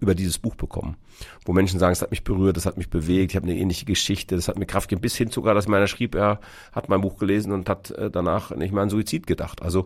über 0.01 0.15
dieses 0.15 0.39
Buch 0.39 0.55
bekommen, 0.55 0.97
wo 1.45 1.53
Menschen 1.53 1.79
sagen, 1.79 1.93
es 1.93 2.01
hat 2.01 2.09
mich 2.09 2.23
berührt, 2.23 2.57
es 2.57 2.65
hat 2.65 2.75
mich 2.75 2.89
bewegt, 2.89 3.31
ich 3.31 3.35
habe 3.35 3.47
eine 3.47 3.55
ähnliche 3.55 3.85
Geschichte, 3.85 4.35
das 4.35 4.47
hat 4.47 4.57
mir 4.57 4.65
Kraft 4.65 4.89
gegeben, 4.89 5.03
bis 5.03 5.15
hin 5.15 5.29
sogar, 5.29 5.53
dass 5.53 5.67
meiner 5.67 5.85
schrieb, 5.85 6.15
er 6.15 6.39
hat 6.71 6.89
mein 6.89 7.01
Buch 7.01 7.17
gelesen 7.17 7.51
und 7.51 7.69
hat 7.69 7.91
äh, 7.91 8.09
danach 8.09 8.49
nicht 8.49 8.73
mehr 8.73 8.81
an 8.81 8.89
Suizid 8.89 9.27
gedacht. 9.27 9.61
Also, 9.61 9.81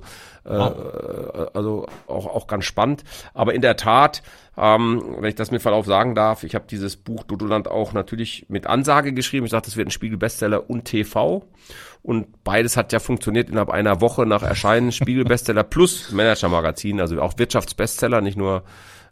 äh, 0.46 0.58
wow. 0.58 1.50
also 1.54 1.86
auch, 2.08 2.28
auch 2.28 2.48
ganz 2.48 2.64
spannend. 2.64 3.04
Aber 3.34 3.54
in 3.54 3.62
der 3.62 3.76
Tat, 3.76 4.24
ähm, 4.58 5.04
wenn 5.20 5.30
ich 5.30 5.36
das 5.36 5.52
mit 5.52 5.62
Verlauf 5.62 5.86
sagen 5.86 6.16
darf, 6.16 6.46
ich 6.46 6.56
habe 6.56 6.66
dieses 6.70 6.96
Buch 6.96 7.24
Dodoland 7.24 7.68
auch 7.68 7.92
natürlich 7.92 8.46
mit 8.48 8.68
Ansage 8.68 9.12
geschrieben. 9.12 9.46
Ich 9.46 9.52
sagte, 9.52 9.70
es 9.70 9.76
wird 9.76 9.90
ein 9.90 9.92
Spiegel-Bestseller 9.92 10.70
und 10.70 10.86
TV. 10.86 11.44
Und 12.04 12.44
beides 12.46 12.78
hat 12.78 12.94
ja 12.94 13.00
funktioniert 13.00 13.50
innerhalb 13.50 13.70
einer 13.70 14.00
Woche 14.00 14.26
nach 14.26 14.44
Erscheinen. 14.44 14.94
Spiegel-Bestseller 14.94 15.64
plus 15.66 16.14
Manager-Magazin, 16.14 17.02
also 17.02 17.20
auch 17.22 17.38
Wirtschaftsbestseller, 17.38 18.22
nicht 18.22 18.38
nur 18.38 18.64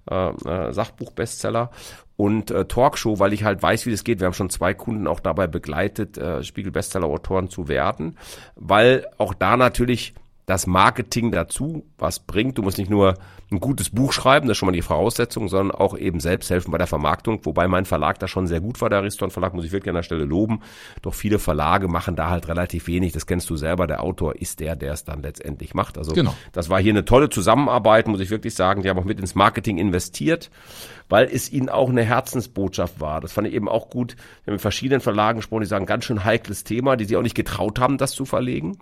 äh, 0.09 0.29
äh, 0.29 0.73
Sachbuch-Bestseller 0.73 1.71
und 2.15 2.51
äh, 2.51 2.65
Talkshow, 2.65 3.19
weil 3.19 3.33
ich 3.33 3.43
halt 3.43 3.61
weiß, 3.61 3.85
wie 3.85 3.91
das 3.91 4.03
geht. 4.03 4.19
Wir 4.19 4.25
haben 4.27 4.33
schon 4.33 4.49
zwei 4.49 4.73
Kunden 4.73 5.07
auch 5.07 5.19
dabei 5.19 5.47
begleitet, 5.47 6.17
äh, 6.17 6.43
Spiegel-Bestseller-Autoren 6.43 7.49
zu 7.49 7.67
werden, 7.67 8.17
weil 8.55 9.07
auch 9.17 9.33
da 9.33 9.57
natürlich 9.57 10.13
das 10.45 10.67
Marketing 10.67 11.31
dazu 11.31 11.85
was 11.97 12.19
bringt. 12.19 12.57
Du 12.57 12.63
musst 12.63 12.77
nicht 12.77 12.89
nur 12.89 13.15
ein 13.51 13.59
gutes 13.59 13.89
Buch 13.89 14.11
schreiben, 14.11 14.47
das 14.47 14.55
ist 14.55 14.59
schon 14.59 14.67
mal 14.67 14.73
die 14.73 14.81
Voraussetzung, 14.81 15.47
sondern 15.47 15.75
auch 15.75 15.97
eben 15.97 16.19
selbst 16.19 16.49
helfen 16.49 16.71
bei 16.71 16.77
der 16.77 16.87
Vermarktung, 16.87 17.39
wobei 17.43 17.67
mein 17.67 17.85
Verlag 17.85 18.19
da 18.19 18.27
schon 18.27 18.47
sehr 18.47 18.59
gut 18.59 18.81
war, 18.81 18.89
der 18.89 18.99
Ariston 18.99 19.31
Verlag, 19.31 19.53
muss 19.53 19.63
ich 19.63 19.71
wirklich 19.71 19.89
an 19.89 19.95
der 19.95 20.03
Stelle 20.03 20.25
loben. 20.25 20.61
Doch 21.01 21.13
viele 21.13 21.39
Verlage 21.39 21.87
machen 21.87 22.15
da 22.15 22.29
halt 22.29 22.47
relativ 22.47 22.87
wenig, 22.87 23.13
das 23.13 23.25
kennst 23.25 23.49
du 23.49 23.55
selber, 23.55 23.87
der 23.87 24.03
Autor 24.03 24.35
ist 24.35 24.59
der, 24.59 24.75
der 24.75 24.93
es 24.93 25.03
dann 25.03 25.21
letztendlich 25.21 25.73
macht. 25.73 25.97
Also 25.97 26.13
genau. 26.13 26.35
das 26.51 26.69
war 26.69 26.81
hier 26.81 26.93
eine 26.93 27.05
tolle 27.05 27.29
Zusammenarbeit, 27.29 28.07
muss 28.07 28.19
ich 28.19 28.29
wirklich 28.29 28.55
sagen, 28.55 28.81
die 28.81 28.89
haben 28.89 28.99
auch 28.99 29.05
mit 29.05 29.19
ins 29.19 29.35
Marketing 29.35 29.77
investiert, 29.77 30.49
weil 31.07 31.29
es 31.31 31.51
ihnen 31.51 31.69
auch 31.69 31.89
eine 31.89 32.03
Herzensbotschaft 32.03 32.99
war. 32.99 33.21
Das 33.21 33.31
fand 33.31 33.47
ich 33.47 33.53
eben 33.53 33.69
auch 33.69 33.89
gut. 33.89 34.15
Wir 34.43 34.51
haben 34.51 34.55
mit 34.55 34.61
verschiedenen 34.61 35.01
Verlagen 35.01 35.39
gesprochen, 35.39 35.61
die 35.61 35.67
sagen, 35.67 35.85
ganz 35.85 36.05
schön 36.05 36.23
heikles 36.23 36.63
Thema, 36.63 36.95
die 36.95 37.05
sich 37.05 37.15
auch 37.15 37.21
nicht 37.21 37.35
getraut 37.35 37.79
haben, 37.79 37.97
das 37.97 38.11
zu 38.11 38.25
verlegen. 38.25 38.77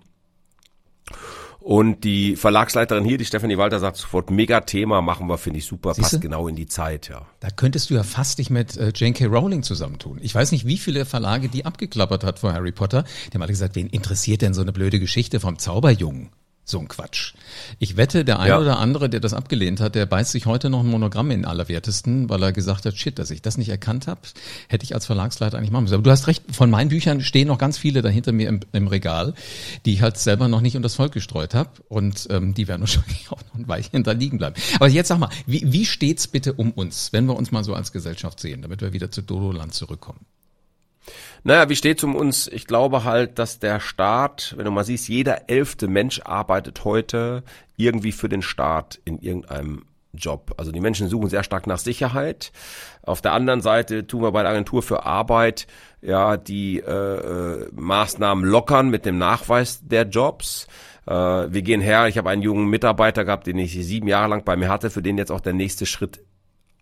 Und 1.62 2.02
die 2.02 2.34
Verlagsleiterin 2.34 3.04
hier, 3.04 3.18
die 3.18 3.24
Stefanie 3.24 3.56
Walter, 3.56 3.78
sagt 3.78 3.96
sofort, 3.96 4.30
mega 4.30 4.60
Thema, 4.62 5.00
machen 5.00 5.28
wir, 5.28 5.38
finde 5.38 5.60
ich 5.60 5.66
super, 5.66 5.94
Siehste? 5.94 6.16
passt 6.16 6.22
genau 6.22 6.48
in 6.48 6.56
die 6.56 6.66
Zeit, 6.66 7.08
ja. 7.08 7.26
Da 7.38 7.50
könntest 7.50 7.88
du 7.88 7.94
ja 7.94 8.02
fast 8.02 8.38
dich 8.38 8.50
mit 8.50 8.76
äh, 8.76 8.92
Jane 8.94 9.12
K. 9.12 9.26
Rowling 9.26 9.62
zusammentun. 9.62 10.18
Ich 10.22 10.34
weiß 10.34 10.50
nicht, 10.50 10.66
wie 10.66 10.76
viele 10.76 11.04
Verlage 11.04 11.48
die 11.48 11.64
abgeklappert 11.64 12.24
hat 12.24 12.40
vor 12.40 12.52
Harry 12.52 12.72
Potter. 12.72 13.04
Die 13.28 13.34
haben 13.34 13.42
alle 13.42 13.52
gesagt, 13.52 13.76
wen 13.76 13.86
interessiert 13.86 14.42
denn 14.42 14.54
so 14.54 14.60
eine 14.60 14.72
blöde 14.72 14.98
Geschichte 14.98 15.38
vom 15.38 15.58
Zauberjungen? 15.58 16.30
So 16.64 16.78
ein 16.78 16.86
Quatsch. 16.86 17.34
Ich 17.80 17.96
wette, 17.96 18.24
der 18.24 18.38
eine 18.38 18.50
ja. 18.50 18.60
oder 18.60 18.78
andere, 18.78 19.10
der 19.10 19.18
das 19.18 19.34
abgelehnt 19.34 19.80
hat, 19.80 19.96
der 19.96 20.06
beißt 20.06 20.30
sich 20.30 20.46
heute 20.46 20.70
noch 20.70 20.80
ein 20.80 20.86
Monogramm 20.86 21.32
in 21.32 21.44
allerwertesten, 21.44 22.28
weil 22.28 22.40
er 22.40 22.52
gesagt 22.52 22.86
hat, 22.86 22.96
shit, 22.96 23.18
dass 23.18 23.32
ich 23.32 23.42
das 23.42 23.58
nicht 23.58 23.68
erkannt 23.68 24.06
habe, 24.06 24.20
hätte 24.68 24.84
ich 24.84 24.94
als 24.94 25.04
Verlagsleiter 25.06 25.58
eigentlich 25.58 25.72
machen 25.72 25.84
müssen. 25.84 25.94
Aber 25.94 26.04
du 26.04 26.12
hast 26.12 26.28
recht, 26.28 26.44
von 26.52 26.70
meinen 26.70 26.88
Büchern 26.88 27.20
stehen 27.20 27.48
noch 27.48 27.58
ganz 27.58 27.78
viele 27.78 28.00
dahinter 28.00 28.30
mir 28.30 28.48
im, 28.48 28.60
im 28.72 28.86
Regal, 28.86 29.34
die 29.84 29.94
ich 29.94 30.02
halt 30.02 30.18
selber 30.18 30.46
noch 30.46 30.60
nicht 30.60 30.76
unter 30.76 30.86
das 30.86 30.94
Volk 30.94 31.12
gestreut 31.12 31.52
habe. 31.54 31.70
Und 31.88 32.28
ähm, 32.30 32.54
die 32.54 32.68
werden 32.68 32.80
wahrscheinlich 32.82 33.26
auch 33.30 33.42
noch 33.48 33.54
ein 33.58 33.66
Weilchen 33.66 34.04
da 34.04 34.12
liegen 34.12 34.38
bleiben. 34.38 34.54
Aber 34.76 34.88
jetzt 34.88 35.08
sag 35.08 35.18
mal, 35.18 35.30
wie, 35.46 35.72
wie 35.72 35.84
steht's 35.84 36.28
bitte 36.28 36.52
um 36.52 36.70
uns, 36.70 37.12
wenn 37.12 37.26
wir 37.26 37.34
uns 37.34 37.50
mal 37.50 37.64
so 37.64 37.74
als 37.74 37.90
Gesellschaft 37.90 38.38
sehen, 38.38 38.62
damit 38.62 38.82
wir 38.82 38.92
wieder 38.92 39.10
zu 39.10 39.22
Dodoland 39.22 39.74
zurückkommen? 39.74 40.20
Naja, 41.44 41.68
wie 41.68 41.76
steht's 41.76 42.04
um 42.04 42.14
uns? 42.14 42.48
Ich 42.48 42.66
glaube 42.66 43.04
halt, 43.04 43.38
dass 43.38 43.58
der 43.58 43.80
Staat, 43.80 44.54
wenn 44.56 44.64
du 44.64 44.70
mal 44.70 44.84
siehst, 44.84 45.08
jeder 45.08 45.48
elfte 45.48 45.88
Mensch 45.88 46.20
arbeitet 46.24 46.84
heute 46.84 47.42
irgendwie 47.76 48.12
für 48.12 48.28
den 48.28 48.42
Staat 48.42 49.00
in 49.04 49.18
irgendeinem 49.18 49.84
Job. 50.14 50.54
Also 50.58 50.72
die 50.72 50.80
Menschen 50.80 51.08
suchen 51.08 51.30
sehr 51.30 51.42
stark 51.42 51.66
nach 51.66 51.78
Sicherheit. 51.78 52.52
Auf 53.02 53.22
der 53.22 53.32
anderen 53.32 53.62
Seite 53.62 54.06
tun 54.06 54.22
wir 54.22 54.32
bei 54.32 54.42
der 54.42 54.52
Agentur 54.52 54.82
für 54.82 55.04
Arbeit 55.04 55.66
ja 56.02 56.36
die 56.36 56.80
äh, 56.80 56.90
äh 56.90 57.68
Maßnahmen 57.72 58.44
lockern 58.44 58.90
mit 58.90 59.06
dem 59.06 59.18
Nachweis 59.18 59.80
der 59.82 60.04
Jobs. 60.04 60.66
Äh, 61.06 61.12
wir 61.12 61.62
gehen 61.62 61.80
her. 61.80 62.08
Ich 62.08 62.18
habe 62.18 62.30
einen 62.30 62.42
jungen 62.42 62.68
Mitarbeiter 62.68 63.24
gehabt, 63.24 63.46
den 63.46 63.58
ich 63.58 63.72
sieben 63.72 64.06
Jahre 64.06 64.28
lang 64.28 64.44
bei 64.44 64.56
mir 64.56 64.68
hatte, 64.68 64.90
für 64.90 65.02
den 65.02 65.18
jetzt 65.18 65.32
auch 65.32 65.40
der 65.40 65.54
nächste 65.54 65.86
Schritt 65.86 66.20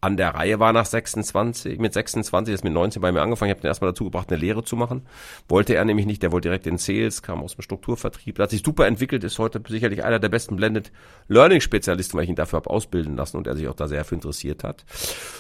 an 0.01 0.17
der 0.17 0.35
Reihe 0.35 0.59
war 0.59 0.73
nach 0.73 0.87
26, 0.87 1.79
mit 1.79 1.93
26, 1.93 2.55
ist 2.55 2.65
mit 2.65 2.73
19 2.73 3.03
bei 3.03 3.13
mir 3.13 3.21
angefangen, 3.21 3.51
ich 3.51 3.55
habe 3.55 3.63
den 3.63 3.69
erstmal 3.69 3.91
dazu 3.91 4.05
gebracht, 4.05 4.31
eine 4.31 4.41
Lehre 4.41 4.65
zu 4.65 4.77
machen. 4.77 5.03
Wollte 5.49 5.75
er 5.75 5.85
nämlich 5.85 6.07
nicht, 6.07 6.23
der 6.23 6.33
wollte 6.33 6.49
direkt 6.49 6.67
in 6.67 6.79
Sales, 6.79 7.23
kam 7.23 7.43
aus 7.43 7.57
dem 7.57 7.63
Strukturvertrieb, 7.63 8.39
hat 8.39 8.51
sich 8.51 8.63
super 8.65 8.87
entwickelt, 8.87 9.25
ist 9.25 9.39
heute 9.39 9.61
sicherlich 9.69 10.03
einer 10.03 10.19
der 10.19 10.31
besten 10.31 10.57
Blended 10.57 10.91
Learning 11.29 11.61
Spezialisten, 11.61 12.17
weil 12.17 12.25
ich 12.25 12.31
ihn 12.31 12.37
dafür 12.37 12.59
habe 12.59 12.71
ausbilden 12.71 13.17
lassen 13.17 13.37
und 13.37 13.47
er 13.47 13.57
sich 13.57 13.69
auch 13.69 13.75
da 13.75 13.89
sehr 13.89 14.05
für 14.05 14.15
interessiert 14.15 14.65
hat. 14.65 14.85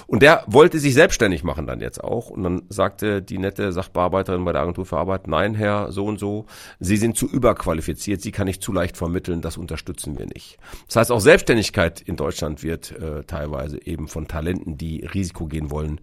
Und 0.06 0.22
der 0.22 0.44
wollte 0.46 0.78
sich 0.78 0.94
selbstständig 0.94 1.42
machen 1.42 1.66
dann 1.66 1.80
jetzt 1.80 2.02
auch 2.02 2.28
und 2.30 2.42
dann 2.42 2.62
sagte 2.68 3.22
die 3.22 3.38
nette 3.38 3.72
Sachbearbeiterin 3.72 4.44
bei 4.44 4.52
der 4.52 4.62
Agentur 4.62 4.84
für 4.84 4.98
Arbeit, 4.98 5.26
nein, 5.26 5.54
Herr, 5.54 5.90
so 5.90 6.04
und 6.04 6.18
so, 6.18 6.46
Sie 6.80 6.96
sind 6.96 7.16
zu 7.16 7.26
überqualifiziert, 7.26 8.20
Sie 8.20 8.32
kann 8.32 8.46
ich 8.46 8.60
zu 8.60 8.72
leicht 8.72 8.96
vermitteln, 8.96 9.40
das 9.40 9.56
unterstützen 9.56 10.18
wir 10.18 10.26
nicht. 10.26 10.58
Das 10.86 10.96
heißt, 10.96 11.12
auch 11.12 11.20
Selbstständigkeit 11.20 12.00
in 12.00 12.16
Deutschland 12.16 12.62
wird 12.62 12.92
äh, 12.92 13.24
teilweise 13.24 13.84
eben 13.86 14.08
von 14.08 14.28
Talent 14.28 14.49
Talenten, 14.50 14.76
die 14.76 15.04
Risiko 15.04 15.46
gehen 15.46 15.70
wollen, 15.70 16.00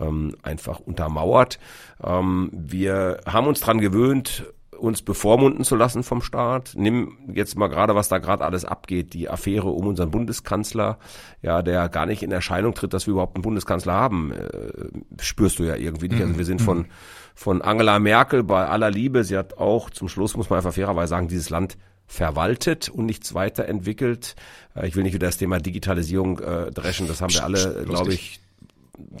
ähm, 0.00 0.34
einfach 0.42 0.80
untermauert. 0.80 1.58
Ähm, 2.02 2.50
wir 2.52 3.20
haben 3.26 3.46
uns 3.46 3.60
dran 3.60 3.80
gewöhnt, 3.80 4.52
uns 4.76 5.02
bevormunden 5.02 5.64
zu 5.64 5.76
lassen 5.76 6.02
vom 6.02 6.20
Staat. 6.20 6.72
Nimm 6.76 7.16
jetzt 7.32 7.56
mal 7.56 7.68
gerade, 7.68 7.94
was 7.94 8.08
da 8.08 8.18
gerade 8.18 8.44
alles 8.44 8.64
abgeht, 8.64 9.14
die 9.14 9.30
Affäre 9.30 9.68
um 9.68 9.86
unseren 9.86 10.10
Bundeskanzler, 10.10 10.98
ja, 11.42 11.62
der 11.62 11.88
gar 11.88 12.06
nicht 12.06 12.24
in 12.24 12.32
Erscheinung 12.32 12.74
tritt, 12.74 12.92
dass 12.92 13.06
wir 13.06 13.12
überhaupt 13.12 13.36
einen 13.36 13.42
Bundeskanzler 13.42 13.92
haben, 13.92 14.32
äh, 14.32 15.22
spürst 15.22 15.60
du 15.60 15.64
ja 15.64 15.76
irgendwie 15.76 16.08
nicht. 16.08 16.22
Also 16.22 16.36
wir 16.36 16.44
sind 16.44 16.60
von, 16.60 16.86
von 17.34 17.62
Angela 17.62 18.00
Merkel 18.00 18.42
bei 18.42 18.66
aller 18.66 18.90
Liebe, 18.90 19.22
sie 19.22 19.38
hat 19.38 19.58
auch, 19.58 19.90
zum 19.90 20.08
Schluss 20.08 20.36
muss 20.36 20.50
man 20.50 20.58
einfach 20.58 20.74
fairerweise 20.74 21.10
sagen, 21.10 21.28
dieses 21.28 21.50
Land 21.50 21.78
verwaltet 22.06 22.88
und 22.88 23.06
nichts 23.06 23.34
weiterentwickelt. 23.34 24.36
Äh, 24.76 24.88
ich 24.88 24.96
will 24.96 25.02
nicht 25.02 25.14
wieder 25.14 25.26
das 25.26 25.38
Thema 25.38 25.58
Digitalisierung 25.58 26.38
äh, 26.38 26.70
dreschen, 26.70 27.08
das 27.08 27.20
haben 27.20 27.32
wir 27.32 27.44
alle, 27.44 27.84
glaube 27.84 28.14
ich, 28.14 28.40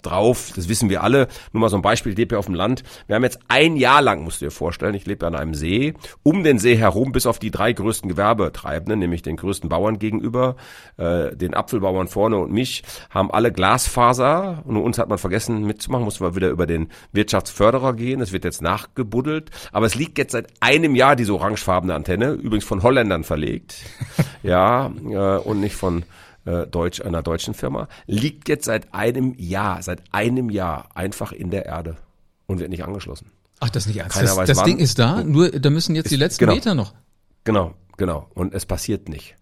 drauf, 0.02 0.52
das 0.54 0.68
wissen 0.68 0.88
wir 0.88 1.02
alle. 1.02 1.28
Nur 1.52 1.60
mal 1.62 1.68
so 1.68 1.76
ein 1.76 1.82
Beispiel, 1.82 2.12
ich 2.12 2.18
lebe 2.18 2.34
ja 2.34 2.38
auf 2.38 2.46
dem 2.46 2.54
Land. 2.54 2.82
Wir 3.06 3.16
haben 3.16 3.22
jetzt 3.24 3.40
ein 3.48 3.76
Jahr 3.76 4.02
lang, 4.02 4.22
musst 4.22 4.40
du 4.40 4.46
dir 4.46 4.50
vorstellen, 4.50 4.94
ich 4.94 5.06
lebe 5.06 5.26
an 5.26 5.34
einem 5.34 5.54
See, 5.54 5.94
um 6.22 6.44
den 6.44 6.58
See 6.58 6.76
herum, 6.76 7.12
bis 7.12 7.26
auf 7.26 7.38
die 7.38 7.50
drei 7.50 7.72
größten 7.72 8.08
Gewerbetreibenden, 8.08 8.98
nämlich 8.98 9.22
den 9.22 9.36
größten 9.36 9.68
Bauern 9.68 9.98
gegenüber, 9.98 10.56
äh, 10.96 11.34
den 11.36 11.54
Apfelbauern 11.54 12.08
vorne 12.08 12.38
und 12.38 12.52
mich, 12.52 12.82
haben 13.10 13.30
alle 13.30 13.52
Glasfaser. 13.52 14.62
Und 14.64 14.76
uns 14.76 14.98
hat 14.98 15.08
man 15.08 15.18
vergessen 15.18 15.64
mitzumachen, 15.64 16.04
mussten 16.04 16.24
wir 16.24 16.36
wieder 16.36 16.50
über 16.50 16.66
den 16.66 16.88
Wirtschaftsförderer 17.12 17.94
gehen. 17.94 18.20
Es 18.20 18.32
wird 18.32 18.44
jetzt 18.44 18.62
nachgebuddelt. 18.62 19.50
Aber 19.72 19.86
es 19.86 19.94
liegt 19.94 20.18
jetzt 20.18 20.32
seit 20.32 20.48
einem 20.60 20.94
Jahr 20.94 21.16
diese 21.16 21.34
orangefarbene 21.34 21.94
Antenne, 21.94 22.32
übrigens 22.32 22.64
von 22.64 22.82
Holländern 22.82 23.24
verlegt. 23.24 23.76
ja, 24.42 24.92
äh, 25.08 25.38
und 25.38 25.60
nicht 25.60 25.76
von 25.76 26.04
äh, 26.44 26.66
Deutsch, 26.66 27.00
einer 27.00 27.22
deutschen 27.22 27.54
Firma, 27.54 27.88
liegt 28.06 28.48
jetzt 28.48 28.64
seit 28.64 28.92
einem 28.94 29.34
Jahr, 29.38 29.82
seit 29.82 30.02
einem 30.12 30.50
Jahr 30.50 30.88
einfach 30.94 31.32
in 31.32 31.50
der 31.50 31.66
Erde 31.66 31.96
und 32.46 32.60
wird 32.60 32.70
nicht 32.70 32.84
angeschlossen. 32.84 33.30
Ach, 33.60 33.70
das 33.70 33.84
ist 33.84 33.88
nicht 33.88 33.98
ernst. 33.98 34.20
Das, 34.20 34.36
das 34.36 34.62
Ding 34.64 34.78
ist 34.78 34.98
da, 34.98 35.24
nur 35.24 35.50
da 35.50 35.70
müssen 35.70 35.94
jetzt 35.94 36.06
ist, 36.06 36.12
die 36.12 36.16
letzten 36.16 36.40
genau, 36.40 36.54
Meter 36.54 36.74
noch. 36.74 36.92
Genau, 37.44 37.74
Genau. 37.96 38.28
Und 38.34 38.54
es 38.54 38.66
passiert 38.66 39.08
nicht. 39.08 39.36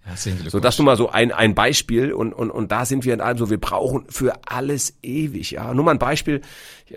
so, 0.48 0.60
das 0.60 0.78
nur 0.78 0.84
mal 0.84 0.96
so 0.96 1.08
ein, 1.08 1.32
ein 1.32 1.54
Beispiel. 1.54 2.12
Und, 2.12 2.34
und, 2.34 2.50
und 2.50 2.70
da 2.70 2.84
sind 2.84 3.04
wir 3.04 3.14
in 3.14 3.20
allem 3.20 3.38
so, 3.38 3.48
wir 3.48 3.60
brauchen 3.60 4.04
für 4.08 4.34
alles 4.46 4.98
ewig. 5.02 5.52
Ja, 5.52 5.72
nur 5.72 5.84
mal 5.84 5.92
ein 5.92 5.98
Beispiel. 5.98 6.42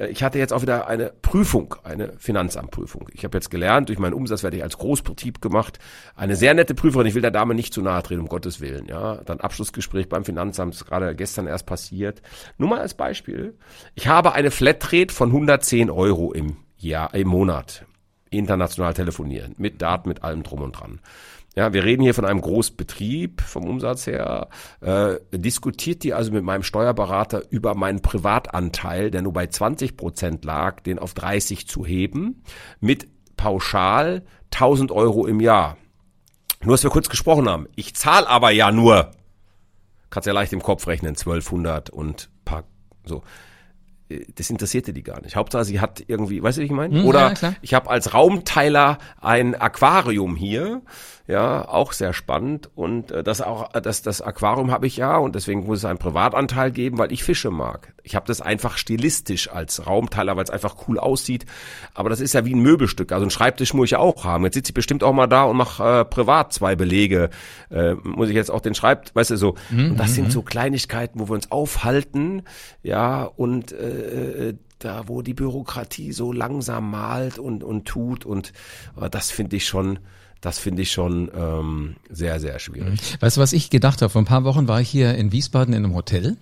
Ich 0.09 0.21
hatte 0.23 0.37
jetzt 0.37 0.51
auch 0.51 0.61
wieder 0.61 0.87
eine 0.87 1.13
Prüfung, 1.21 1.75
eine 1.83 2.13
Finanzamtprüfung. 2.17 3.07
Ich 3.13 3.23
habe 3.23 3.37
jetzt 3.37 3.49
gelernt, 3.49 3.87
durch 3.87 3.99
meinen 3.99 4.13
Umsatz 4.13 4.43
werde 4.43 4.57
ich 4.57 4.63
als 4.63 4.77
Großbetrieb 4.77 5.41
gemacht. 5.41 5.79
Eine 6.15 6.35
sehr 6.35 6.53
nette 6.53 6.75
Prüferin. 6.75 7.07
Ich 7.07 7.15
will 7.15 7.21
der 7.21 7.31
Dame 7.31 7.55
nicht 7.55 7.73
zu 7.73 7.81
nahe 7.81 8.03
treten, 8.03 8.21
um 8.21 8.27
Gottes 8.27 8.59
Willen. 8.59 8.87
Ja, 8.87 9.17
dann 9.25 9.39
Abschlussgespräch 9.39 10.09
beim 10.09 10.25
Finanzamt, 10.25 10.73
das 10.73 10.81
ist 10.81 10.87
gerade 10.87 11.15
gestern 11.15 11.47
erst 11.47 11.65
passiert. 11.65 12.21
Nur 12.57 12.69
mal 12.69 12.81
als 12.81 12.95
Beispiel. 12.95 13.57
Ich 13.93 14.07
habe 14.07 14.33
eine 14.33 14.51
Flatrate 14.51 15.13
von 15.13 15.29
110 15.29 15.89
Euro 15.89 16.33
im 16.33 16.57
Jahr, 16.75 17.13
im 17.13 17.29
Monat. 17.29 17.85
International 18.29 18.93
telefonieren. 18.93 19.55
Mit 19.57 19.81
Daten, 19.81 20.09
mit 20.09 20.23
allem 20.23 20.43
drum 20.43 20.61
und 20.61 20.73
dran. 20.73 20.99
Ja, 21.55 21.71
wir 21.71 21.85
reden 21.85 22.03
hier 22.03 22.13
von 22.13 22.25
einem 22.25 22.41
Großbetrieb 22.41 23.41
vom 23.41 23.63
Umsatz 23.63 24.07
her. 24.07 24.49
Äh, 24.81 25.15
diskutiert 25.31 26.03
die 26.03 26.13
also 26.13 26.31
mit 26.33 26.43
meinem 26.43 26.63
Steuerberater 26.63 27.43
über 27.49 27.75
meinen 27.75 28.01
Privatanteil, 28.01 29.09
der 29.09 29.21
nur 29.21 29.31
bei 29.31 29.47
20 29.47 29.95
Prozent 29.95 30.43
lag, 30.43 30.81
den 30.81 30.99
auf 30.99 31.13
30 31.13 31.65
zu 31.65 31.85
heben, 31.85 32.43
mit 32.81 33.07
pauschal 33.37 34.23
1000 34.53 34.91
Euro 34.91 35.25
im 35.27 35.39
Jahr. 35.39 35.77
Nur, 36.61 36.73
dass 36.73 36.83
wir 36.83 36.89
kurz 36.89 37.07
gesprochen 37.07 37.47
haben. 37.47 37.67
Ich 37.75 37.95
zahle 37.95 38.27
aber 38.27 38.51
ja 38.51 38.71
nur, 38.71 39.11
kannst 40.09 40.27
ja 40.27 40.33
leicht 40.33 40.51
im 40.51 40.61
Kopf 40.61 40.87
rechnen, 40.87 41.11
1200 41.11 41.89
und 41.89 42.29
paar, 42.43 42.65
so 43.05 43.23
das 44.35 44.49
interessierte 44.49 44.93
die 44.93 45.03
gar 45.03 45.21
nicht. 45.21 45.35
Hauptsache, 45.35 45.65
sie 45.65 45.79
hat 45.79 46.03
irgendwie, 46.07 46.41
weißt 46.43 46.57
du, 46.57 46.61
wie 46.61 46.65
ich 46.65 46.71
meine? 46.71 46.99
Hm, 46.99 47.05
Oder 47.05 47.33
ja, 47.41 47.53
ich 47.61 47.73
habe 47.73 47.89
als 47.89 48.13
Raumteiler 48.13 48.99
ein 49.19 49.55
Aquarium 49.55 50.35
hier 50.35 50.81
ja, 51.27 51.67
auch 51.67 51.91
sehr 51.93 52.13
spannend. 52.13 52.69
Und 52.75 53.11
äh, 53.11 53.23
das 53.23 53.41
auch, 53.41 53.71
das, 53.71 54.03
das 54.03 54.21
Aquarium 54.21 54.71
habe 54.71 54.85
ich 54.85 54.97
ja 54.97 55.17
und 55.17 55.33
deswegen 55.35 55.65
muss 55.65 55.79
es 55.79 55.85
einen 55.85 55.97
Privatanteil 55.97 56.71
geben, 56.71 56.97
weil 56.97 57.11
ich 57.11 57.23
Fische 57.23 57.49
mag. 57.49 57.93
Ich 58.03 58.15
habe 58.15 58.27
das 58.27 58.41
einfach 58.41 58.77
stilistisch 58.77 59.49
als 59.51 59.87
Raumteiler, 59.87 60.35
weil 60.35 60.43
es 60.43 60.51
einfach 60.51 60.87
cool 60.87 60.99
aussieht. 60.99 61.45
Aber 61.95 62.09
das 62.09 62.19
ist 62.19 62.33
ja 62.33 62.45
wie 62.45 62.53
ein 62.53 62.59
Möbelstück. 62.59 63.11
Also 63.11 63.25
ein 63.25 63.31
Schreibtisch 63.31 63.73
muss 63.73 63.85
ich 63.85 63.91
ja 63.91 63.99
auch 63.99 64.23
haben. 64.23 64.43
Jetzt 64.43 64.53
sitze 64.53 64.69
ich 64.69 64.75
bestimmt 64.75 65.03
auch 65.03 65.13
mal 65.13 65.25
da 65.25 65.43
und 65.45 65.57
mache 65.57 66.01
äh, 66.01 66.05
privat 66.05 66.53
zwei 66.53 66.75
Belege. 66.75 67.31
Äh, 67.71 67.95
muss 67.95 68.29
ich 68.29 68.35
jetzt 68.35 68.51
auch 68.51 68.61
den 68.61 68.75
Schreib, 68.75 69.09
weißt 69.15 69.31
du, 69.31 69.37
so. 69.37 69.55
Mhm. 69.71 69.91
Und 69.91 69.99
das 69.99 70.13
sind 70.13 70.25
mhm. 70.25 70.31
so 70.31 70.43
Kleinigkeiten, 70.43 71.19
wo 71.19 71.29
wir 71.29 71.33
uns 71.33 71.51
aufhalten, 71.51 72.43
ja, 72.83 73.23
und 73.23 73.71
äh, 73.71 73.94
da, 74.79 75.07
wo 75.07 75.21
die 75.21 75.33
Bürokratie 75.33 76.11
so 76.11 76.31
langsam 76.31 76.91
malt 76.91 77.39
und, 77.39 77.63
und 77.63 77.85
tut. 77.85 78.25
Und 78.25 78.53
äh, 78.99 79.09
das 79.09 79.31
finde 79.31 79.55
ich 79.57 79.67
schon 79.67 79.99
das 80.41 80.59
finde 80.59 80.83
ich 80.83 80.91
schon 80.91 81.31
ähm, 81.35 81.95
sehr, 82.07 82.39
sehr 82.39 82.59
schwierig. 82.59 83.01
Mhm. 83.01 83.21
Weißt 83.21 83.37
du, 83.37 83.41
was 83.41 83.51
ich 83.51 83.71
gedacht 83.71 84.03
habe? 84.03 84.11
Vor 84.11 84.21
ein 84.21 84.25
paar 84.25 84.43
Wochen 84.43 84.67
war 84.67 84.79
ich 84.79 84.89
hier 84.89 85.15
in 85.15 85.31
Wiesbaden 85.31 85.73
in 85.73 85.83
einem 85.83 85.95
Hotel. 85.95 86.37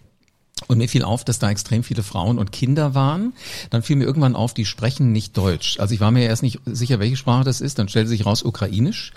Und 0.67 0.77
mir 0.77 0.87
fiel 0.87 1.03
auf, 1.03 1.23
dass 1.23 1.39
da 1.39 1.49
extrem 1.49 1.83
viele 1.83 2.03
Frauen 2.03 2.37
und 2.37 2.51
Kinder 2.51 2.95
waren. 2.95 3.33
Dann 3.69 3.81
fiel 3.81 3.95
mir 3.95 4.05
irgendwann 4.05 4.35
auf, 4.35 4.53
die 4.53 4.65
sprechen 4.65 5.11
nicht 5.11 5.37
Deutsch. 5.37 5.79
Also 5.79 5.93
ich 5.93 5.99
war 6.01 6.11
mir 6.11 6.25
erst 6.25 6.43
nicht 6.43 6.59
sicher, 6.65 6.99
welche 6.99 7.17
Sprache 7.17 7.43
das 7.43 7.61
ist. 7.61 7.79
Dann 7.79 7.89
stellte 7.89 8.09
sich 8.09 8.25
raus 8.25 8.43
Ukrainisch. 8.43 9.13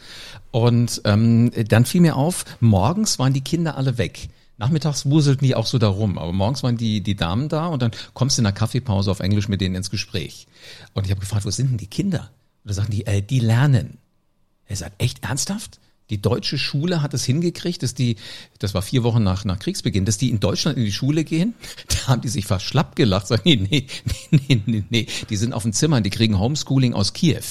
Und 0.51 1.03
ähm, 1.05 1.51
dann 1.69 1.85
fiel 1.85 2.01
mir 2.01 2.17
auf, 2.17 2.45
morgens 2.61 3.19
waren 3.19 3.33
die 3.33 3.43
Kinder 3.43 3.77
alle 3.77 3.99
weg. 3.99 4.29
Nachmittags 4.59 5.05
wuselten 5.07 5.47
die 5.47 5.55
auch 5.55 5.67
so 5.67 5.79
da 5.79 5.89
rum, 5.89 6.19
aber 6.19 6.33
morgens 6.33 6.63
waren 6.63 6.77
die, 6.77 7.03
die 7.03 7.15
Damen 7.15 7.49
da 7.49 7.67
und 7.67 7.83
dann 7.83 7.91
kommst 8.15 8.39
du 8.39 8.41
in 8.41 8.45
der 8.45 8.53
Kaffeepause 8.53 9.11
auf 9.11 9.21
Englisch 9.21 9.49
mit 9.49 9.61
denen 9.61 9.75
ins 9.75 9.91
Gespräch. 9.91 10.47
Und 10.95 11.05
ich 11.05 11.11
habe 11.11 11.21
gefragt, 11.21 11.45
wo 11.45 11.51
sind 11.51 11.71
denn 11.71 11.79
die 11.79 11.87
Kinder? 11.87 12.31
Und 12.65 12.71
da 12.71 12.75
sagen 12.75 12.91
die, 12.91 13.07
äh, 13.07 13.21
die 13.21 13.41
lernen. 13.41 13.99
Er 14.67 14.77
sagt, 14.77 15.01
echt 15.01 15.25
ernsthaft? 15.25 15.79
Die 16.09 16.23
deutsche 16.23 16.57
Schule 16.57 17.03
hat 17.03 17.15
es 17.15 17.25
hingekriegt, 17.25 17.83
dass 17.83 17.95
die, 17.95 18.17
das 18.61 18.75
war 18.75 18.83
vier 18.83 19.03
Wochen 19.03 19.23
nach, 19.23 19.45
nach 19.45 19.59
Kriegsbeginn, 19.59 20.05
dass 20.05 20.19
die 20.19 20.31
in 20.31 20.41
Deutschland 20.41 20.79
in 20.79 20.85
die 20.85 20.93
Schule 20.93 21.25
gehen. 21.25 21.55
Da 21.89 22.13
haben 22.13 22.21
die 22.23 22.29
sich 22.29 22.47
fast 22.47 22.65
schlapp 22.65 22.95
gelacht, 22.95 23.27
sagen, 23.27 23.43
nee, 23.45 23.57
nee, 23.57 23.87
nee, 24.31 24.63
nee, 24.65 24.85
nee, 24.89 25.07
die 25.29 25.37
sind 25.37 25.53
auf 25.53 25.65
dem 25.65 25.73
Zimmer, 25.73 26.01
die 26.01 26.11
kriegen 26.11 26.39
Homeschooling 26.39 26.95
aus 26.95 27.13
Kiew. 27.13 27.43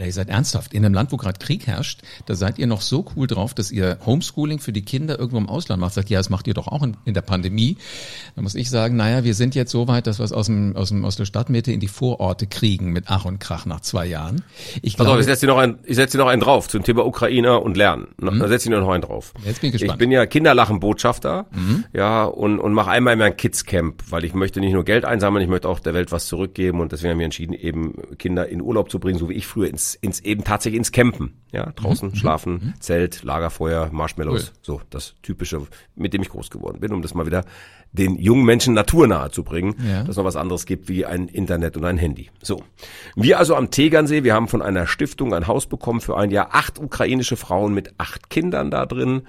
Ja, 0.00 0.06
ihr 0.06 0.12
seid 0.12 0.28
ernsthaft. 0.28 0.74
In 0.74 0.84
einem 0.84 0.94
Land, 0.94 1.10
wo 1.10 1.16
gerade 1.16 1.40
Krieg 1.40 1.66
herrscht, 1.66 2.02
da 2.26 2.36
seid 2.36 2.56
ihr 2.60 2.68
noch 2.68 2.82
so 2.82 3.04
cool 3.16 3.26
drauf, 3.26 3.52
dass 3.52 3.72
ihr 3.72 3.98
Homeschooling 4.06 4.60
für 4.60 4.72
die 4.72 4.82
Kinder 4.82 5.18
irgendwo 5.18 5.38
im 5.38 5.48
Ausland 5.48 5.80
macht. 5.80 5.94
Sagt, 5.94 6.08
ja, 6.08 6.20
das 6.20 6.30
macht 6.30 6.46
ihr 6.46 6.54
doch 6.54 6.68
auch 6.68 6.84
in, 6.84 6.96
in 7.04 7.14
der 7.14 7.22
Pandemie. 7.22 7.76
Da 8.36 8.42
muss 8.42 8.54
ich 8.54 8.70
sagen, 8.70 8.94
naja, 8.94 9.24
wir 9.24 9.34
sind 9.34 9.56
jetzt 9.56 9.72
so 9.72 9.88
weit, 9.88 10.06
dass 10.06 10.20
wir 10.20 10.24
es 10.24 10.30
aus, 10.30 10.46
dem, 10.46 10.76
aus, 10.76 10.90
dem, 10.90 11.04
aus 11.04 11.16
der 11.16 11.24
Stadtmitte 11.24 11.72
in 11.72 11.80
die 11.80 11.88
Vororte 11.88 12.46
kriegen 12.46 12.92
mit 12.92 13.06
Ach 13.08 13.24
und 13.24 13.40
Krach 13.40 13.66
nach 13.66 13.80
zwei 13.80 14.06
Jahren. 14.06 14.44
Ich, 14.82 14.94
glaube, 14.94 15.10
auf, 15.10 15.18
ich 15.18 15.26
setze 15.26 15.48
noch 15.48 15.58
einen, 15.58 15.80
ich 15.82 15.96
setze 15.96 16.16
noch 16.16 16.28
einen 16.28 16.42
drauf 16.42 16.68
zum 16.68 16.84
Thema 16.84 17.04
Ukrainer 17.04 17.60
und 17.60 17.76
Lernen. 17.76 18.06
Mhm. 18.20 18.38
Da 18.38 18.46
setze 18.46 18.68
ich 18.68 18.78
noch 18.78 18.88
einen 18.88 19.02
drauf. 19.02 19.34
Jetzt 19.44 19.62
bin 19.62 19.70
ich 19.70 19.72
gespannt. 19.72 19.94
Ich 19.94 19.98
bin 19.98 20.12
ja 20.12 20.26
Kinderlachenbotschafter, 20.26 21.46
mhm. 21.50 21.86
ja, 21.92 22.22
und, 22.22 22.60
und 22.60 22.72
mache 22.72 22.92
einmal 22.92 23.14
immer 23.14 23.24
ein 23.24 23.36
Kidscamp, 23.36 24.04
weil 24.10 24.24
ich 24.24 24.32
möchte 24.32 24.60
nicht 24.60 24.74
nur 24.74 24.84
Geld 24.84 25.04
einsammeln, 25.04 25.42
ich 25.42 25.50
möchte 25.50 25.68
auch 25.68 25.80
der 25.80 25.94
Welt 25.94 26.12
was 26.12 26.28
zurückgeben 26.28 26.78
und 26.80 26.92
deswegen 26.92 27.10
haben 27.10 27.18
wir 27.18 27.24
entschieden, 27.24 27.54
eben 27.54 27.94
Kinder 28.16 28.48
in 28.48 28.62
Urlaub 28.62 28.92
zu 28.92 29.00
bringen, 29.00 29.18
so 29.18 29.28
wie 29.28 29.34
ich 29.34 29.48
früher 29.48 29.66
ins 29.66 29.87
ins, 29.94 30.20
eben 30.20 30.44
tatsächlich 30.44 30.78
ins 30.78 30.92
Campen. 30.92 31.34
Ja, 31.50 31.72
draußen 31.72 32.10
mhm. 32.10 32.14
schlafen, 32.14 32.52
mhm. 32.52 32.74
Zelt, 32.80 33.22
Lagerfeuer, 33.22 33.88
Marshmallows. 33.90 34.52
Cool. 34.52 34.58
So, 34.60 34.80
das 34.90 35.14
typische, 35.22 35.66
mit 35.96 36.12
dem 36.12 36.20
ich 36.20 36.28
groß 36.28 36.50
geworden 36.50 36.80
bin, 36.80 36.92
um 36.92 37.00
das 37.00 37.14
mal 37.14 37.24
wieder 37.24 37.44
den 37.92 38.16
jungen 38.16 38.44
Menschen 38.44 38.74
naturnahe 38.74 39.30
zu 39.30 39.44
bringen, 39.44 39.74
ja. 39.86 40.00
dass 40.00 40.10
es 40.10 40.16
noch 40.16 40.24
was 40.24 40.36
anderes 40.36 40.66
gibt 40.66 40.88
wie 40.88 41.06
ein 41.06 41.26
Internet 41.26 41.76
und 41.76 41.84
ein 41.84 41.96
Handy. 41.96 42.30
So. 42.42 42.62
Wir 43.16 43.38
also 43.38 43.54
am 43.54 43.70
Tegernsee, 43.70 44.24
wir 44.24 44.34
haben 44.34 44.48
von 44.48 44.60
einer 44.60 44.86
Stiftung 44.86 45.32
ein 45.32 45.46
Haus 45.46 45.66
bekommen 45.66 46.00
für 46.00 46.16
ein 46.16 46.30
Jahr, 46.30 46.48
acht 46.52 46.78
ukrainische 46.78 47.36
Frauen 47.36 47.72
mit 47.72 47.94
acht 47.98 48.28
Kindern 48.28 48.70
da 48.70 48.84
drin. 48.84 49.22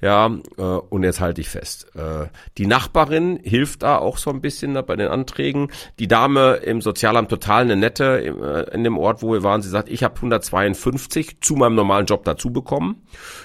Ja, 0.00 0.30
äh, 0.58 0.62
und 0.62 1.02
jetzt 1.02 1.20
halte 1.20 1.40
ich 1.40 1.48
fest. 1.48 1.86
Äh, 1.94 2.26
die 2.58 2.66
Nachbarin 2.66 3.40
hilft 3.42 3.82
da 3.82 3.96
auch 3.96 4.18
so 4.18 4.30
ein 4.30 4.42
bisschen 4.42 4.74
bei 4.86 4.96
den 4.96 5.08
Anträgen. 5.08 5.68
Die 5.98 6.08
Dame 6.08 6.56
im 6.56 6.82
Sozialamt 6.82 7.30
total 7.30 7.62
eine 7.62 7.76
nette 7.76 8.20
äh, 8.20 8.74
in 8.74 8.84
dem 8.84 8.98
Ort, 8.98 9.22
wo 9.22 9.32
wir 9.32 9.42
waren. 9.42 9.62
Sie 9.62 9.70
sagt, 9.70 9.88
ich 9.88 10.03
habe 10.04 10.14
152 10.16 11.40
zu 11.40 11.54
meinem 11.54 11.74
normalen 11.74 12.06
Job 12.06 12.24
dazu 12.24 12.52
bekommen. 12.52 13.02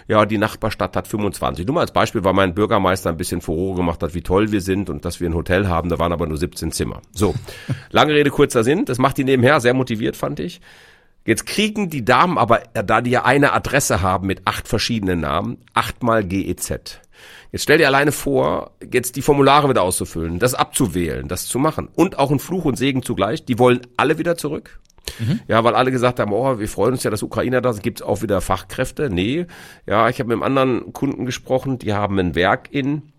Ja, 0.08 0.26
die 0.26 0.38
Nachbarstadt 0.38 0.96
hat 0.96 1.08
25. 1.08 1.66
Nur 1.66 1.76
mal 1.76 1.82
als 1.82 1.94
Beispiel, 1.94 2.24
weil 2.24 2.34
mein 2.34 2.54
Bürgermeister 2.54 3.10
ein 3.10 3.18
bisschen 3.18 3.42
Furore 3.42 3.78
gemacht 3.78 4.04
hat, 4.04 4.14
wie 4.14 4.22
toll 4.22 4.52
wir 4.52 4.62
sind 4.62 4.90
und 4.90 5.06
dass 5.06 5.20
wir 5.20 5.30
ein 5.30 5.36
Hotel 5.36 5.68
haben. 5.68 5.90
Da 5.90 6.00
waren 6.00 6.12
aber 6.12 6.28
nur 6.28 6.38
17 6.38 6.72
Zimmer. 6.72 7.02
So, 7.12 7.34
lange 7.90 8.14
Rede, 8.14 8.30
kurzer 8.30 8.64
Sinn. 8.64 8.86
Das 8.86 9.00
macht 9.00 9.18
die 9.18 9.24
nebenher 9.24 9.60
sehr 9.60 9.74
motiviert, 9.74 10.16
fand 10.16 10.40
ich. 10.40 10.62
Jetzt 11.26 11.46
kriegen 11.46 11.90
die 11.90 12.06
Damen 12.06 12.38
aber, 12.38 12.64
da 12.74 13.02
die 13.02 13.12
ja 13.12 13.26
eine 13.26 13.54
Adresse 13.54 14.02
haben 14.02 14.28
mit 14.28 14.42
acht 14.46 14.68
verschiedenen 14.68 15.20
Namen, 15.20 15.58
achtmal 15.74 16.24
GEZ. 16.24 17.02
Jetzt 17.52 17.64
stell 17.64 17.80
dir 17.80 17.88
alleine 17.88 18.12
vor, 18.12 18.72
jetzt 18.92 19.16
die 19.16 19.22
Formulare 19.22 19.70
wieder 19.70 19.82
auszufüllen, 19.82 20.40
das 20.40 20.54
abzuwählen, 20.54 21.28
das 21.28 21.48
zu 21.48 21.60
machen. 21.60 21.90
Und 21.94 22.20
auch 22.20 22.32
ein 22.32 22.40
Fluch 22.40 22.66
und 22.66 22.78
Segen 22.78 23.04
zugleich. 23.04 23.44
Die 23.44 23.60
wollen 23.60 23.82
alle 23.98 24.18
wieder 24.18 24.38
zurück. 24.38 24.80
Ja, 25.48 25.64
weil 25.64 25.76
alle 25.76 25.92
gesagt 25.92 26.20
haben, 26.20 26.34
oh, 26.34 26.60
wir 26.60 26.68
freuen 26.68 26.94
uns 26.94 27.04
ja, 27.04 27.12
dass 27.12 27.24
Ukrainer 27.24 27.62
da 27.62 27.74
sind, 27.74 27.84
gibt 27.84 28.00
es 28.00 28.06
auch 28.06 28.22
wieder 28.22 28.42
Fachkräfte. 28.42 29.10
Nee, 29.10 29.46
ja, 29.86 30.10
ich 30.10 30.20
habe 30.20 30.30
mit 30.30 30.36
einem 30.36 30.44
anderen 30.44 30.94
Kunden 30.94 31.26
gesprochen, 31.26 31.80
die 31.80 31.94
haben 31.94 32.20
ein 32.20 32.36
Werk 32.36 32.70
in 32.72 33.12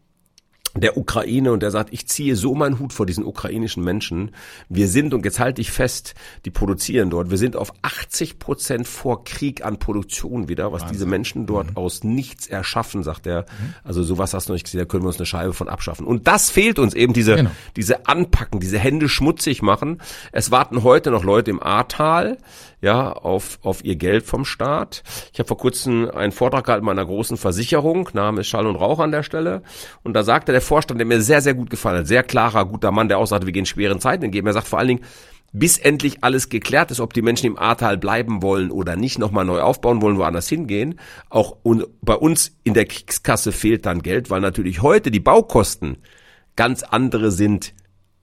der 0.77 0.97
Ukraine 0.97 1.53
und 1.53 1.63
der 1.63 1.71
sagt, 1.71 1.93
ich 1.93 2.07
ziehe 2.07 2.37
so 2.37 2.55
meinen 2.55 2.79
Hut 2.79 2.93
vor 2.93 3.05
diesen 3.05 3.25
ukrainischen 3.25 3.83
Menschen. 3.83 4.31
Wir 4.69 4.89
sind, 4.89 5.13
und 5.15 5.25
jetzt 5.25 5.41
halte 5.41 5.61
ich 5.61 5.73
fest, 5.73 6.15
die 6.45 6.51
produzieren 6.51 7.11
dort, 7.11 7.31
wir 7.31 7.39
sind 7.39 7.57
auf 7.57 7.73
80 7.83 8.39
Prozent 8.39 8.87
vor 8.87 9.25
Krieg 9.25 9.65
an 9.65 9.79
Produktion 9.79 10.49
wieder, 10.49 10.73
was 10.73 10.83
Wahnsinn. 10.83 10.93
diese 10.93 11.07
Menschen 11.07 11.47
dort 11.47 11.71
mhm. 11.71 11.77
aus 11.77 12.05
nichts 12.05 12.47
erschaffen, 12.47 13.03
sagt 13.03 13.27
er. 13.27 13.43
Mhm. 13.43 13.75
Also 13.83 14.03
sowas 14.05 14.33
hast 14.33 14.49
du 14.49 14.53
noch 14.53 14.57
nicht 14.57 14.65
gesehen, 14.65 14.79
da 14.79 14.85
können 14.85 15.03
wir 15.03 15.09
uns 15.09 15.19
eine 15.19 15.27
Scheibe 15.27 15.53
von 15.53 15.69
abschaffen. 15.69 16.07
Und 16.07 16.29
das 16.29 16.51
fehlt 16.51 16.79
uns 16.79 16.95
eben, 16.95 17.13
diese, 17.13 17.37
genau. 17.37 17.51
diese 17.77 18.07
Anpacken, 18.07 18.61
diese 18.61 18.79
Hände 18.79 19.09
schmutzig 19.09 19.63
machen. 19.63 20.01
Es 20.31 20.53
warten 20.53 20.85
heute 20.85 21.11
noch 21.11 21.25
Leute 21.25 21.51
im 21.51 21.61
Ahrtal, 21.61 22.39
ja, 22.81 23.13
auf, 23.13 23.59
auf 23.63 23.85
ihr 23.85 23.97
Geld 23.97 24.25
vom 24.25 24.45
Staat. 24.45 25.03
Ich 25.33 25.39
habe 25.39 25.49
vor 25.49 25.59
kurzem 25.59 26.11
einen 26.11 26.33
Vortrag 26.33 26.65
gehalten 26.65 26.87
bei 26.87 26.93
einer 26.93 27.05
großen 27.05 27.37
Versicherung, 27.37 28.09
Name 28.13 28.41
ist 28.41 28.49
Schall 28.49 28.67
und 28.67 28.77
Rauch 28.77 29.01
an 29.01 29.11
der 29.11 29.23
Stelle. 29.23 29.63
Und 30.03 30.15
da 30.15 30.23
sagte 30.23 30.53
der 30.53 30.60
Vorstand, 30.61 30.99
der 30.99 31.07
mir 31.07 31.21
sehr, 31.21 31.41
sehr 31.41 31.55
gut 31.55 31.71
gefallen 31.71 31.99
hat, 31.99 32.07
sehr 32.07 32.23
klarer, 32.23 32.65
guter 32.65 32.91
Mann, 32.91 33.09
der 33.09 33.19
auch 33.19 33.27
sagte, 33.27 33.47
wir 33.47 33.53
gehen 33.53 33.67
schweren 33.67 34.01
Zeiten 34.01 34.25
entgegen. 34.25 34.47
Er 34.47 34.53
sagt 34.53 34.69
vor 34.69 34.79
allen 34.79 34.89
Dingen, 34.89 35.05
bis 35.53 35.79
endlich 35.79 36.23
alles 36.23 36.49
geklärt 36.49 36.91
ist, 36.91 37.01
ob 37.01 37.13
die 37.13 37.23
Menschen 37.23 37.47
im 37.47 37.59
Ahrtal 37.59 37.99
bleiben 37.99 38.43
wollen 38.43 38.71
oder 38.71 38.97
nicht, 38.97 39.19
nochmal 39.19 39.45
neu 39.45 39.61
aufbauen 39.61 40.01
wollen, 40.01 40.17
woanders 40.17 40.49
hingehen. 40.49 41.01
Auch 41.29 41.57
bei 42.03 42.15
uns 42.15 42.57
in 42.63 42.75
der 42.75 42.87
Kriegskasse 42.87 43.53
fehlt 43.53 43.87
dann 43.87 44.03
Geld, 44.03 44.31
weil 44.31 44.41
natürlich 44.41 44.83
heute 44.83 45.11
die 45.11 45.21
Baukosten 45.21 45.99
ganz 46.57 46.83
andere 46.83 47.31
sind 47.33 47.75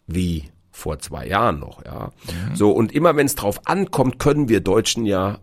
wie 0.06 0.46
vor 0.72 1.00
zwei 1.00 1.27
Jahren 1.27 1.60
noch, 1.60 1.84
ja. 1.84 2.12
Mhm. 2.27 2.56
So, 2.56 2.72
und 2.72 2.94
immer 2.94 3.15
wenn 3.15 3.25
es 3.25 3.36
drauf 3.36 3.62
ankommt, 3.65 4.20
können 4.20 4.48
wir 4.48 4.62
Deutschen 4.62 5.06
ja 5.06 5.39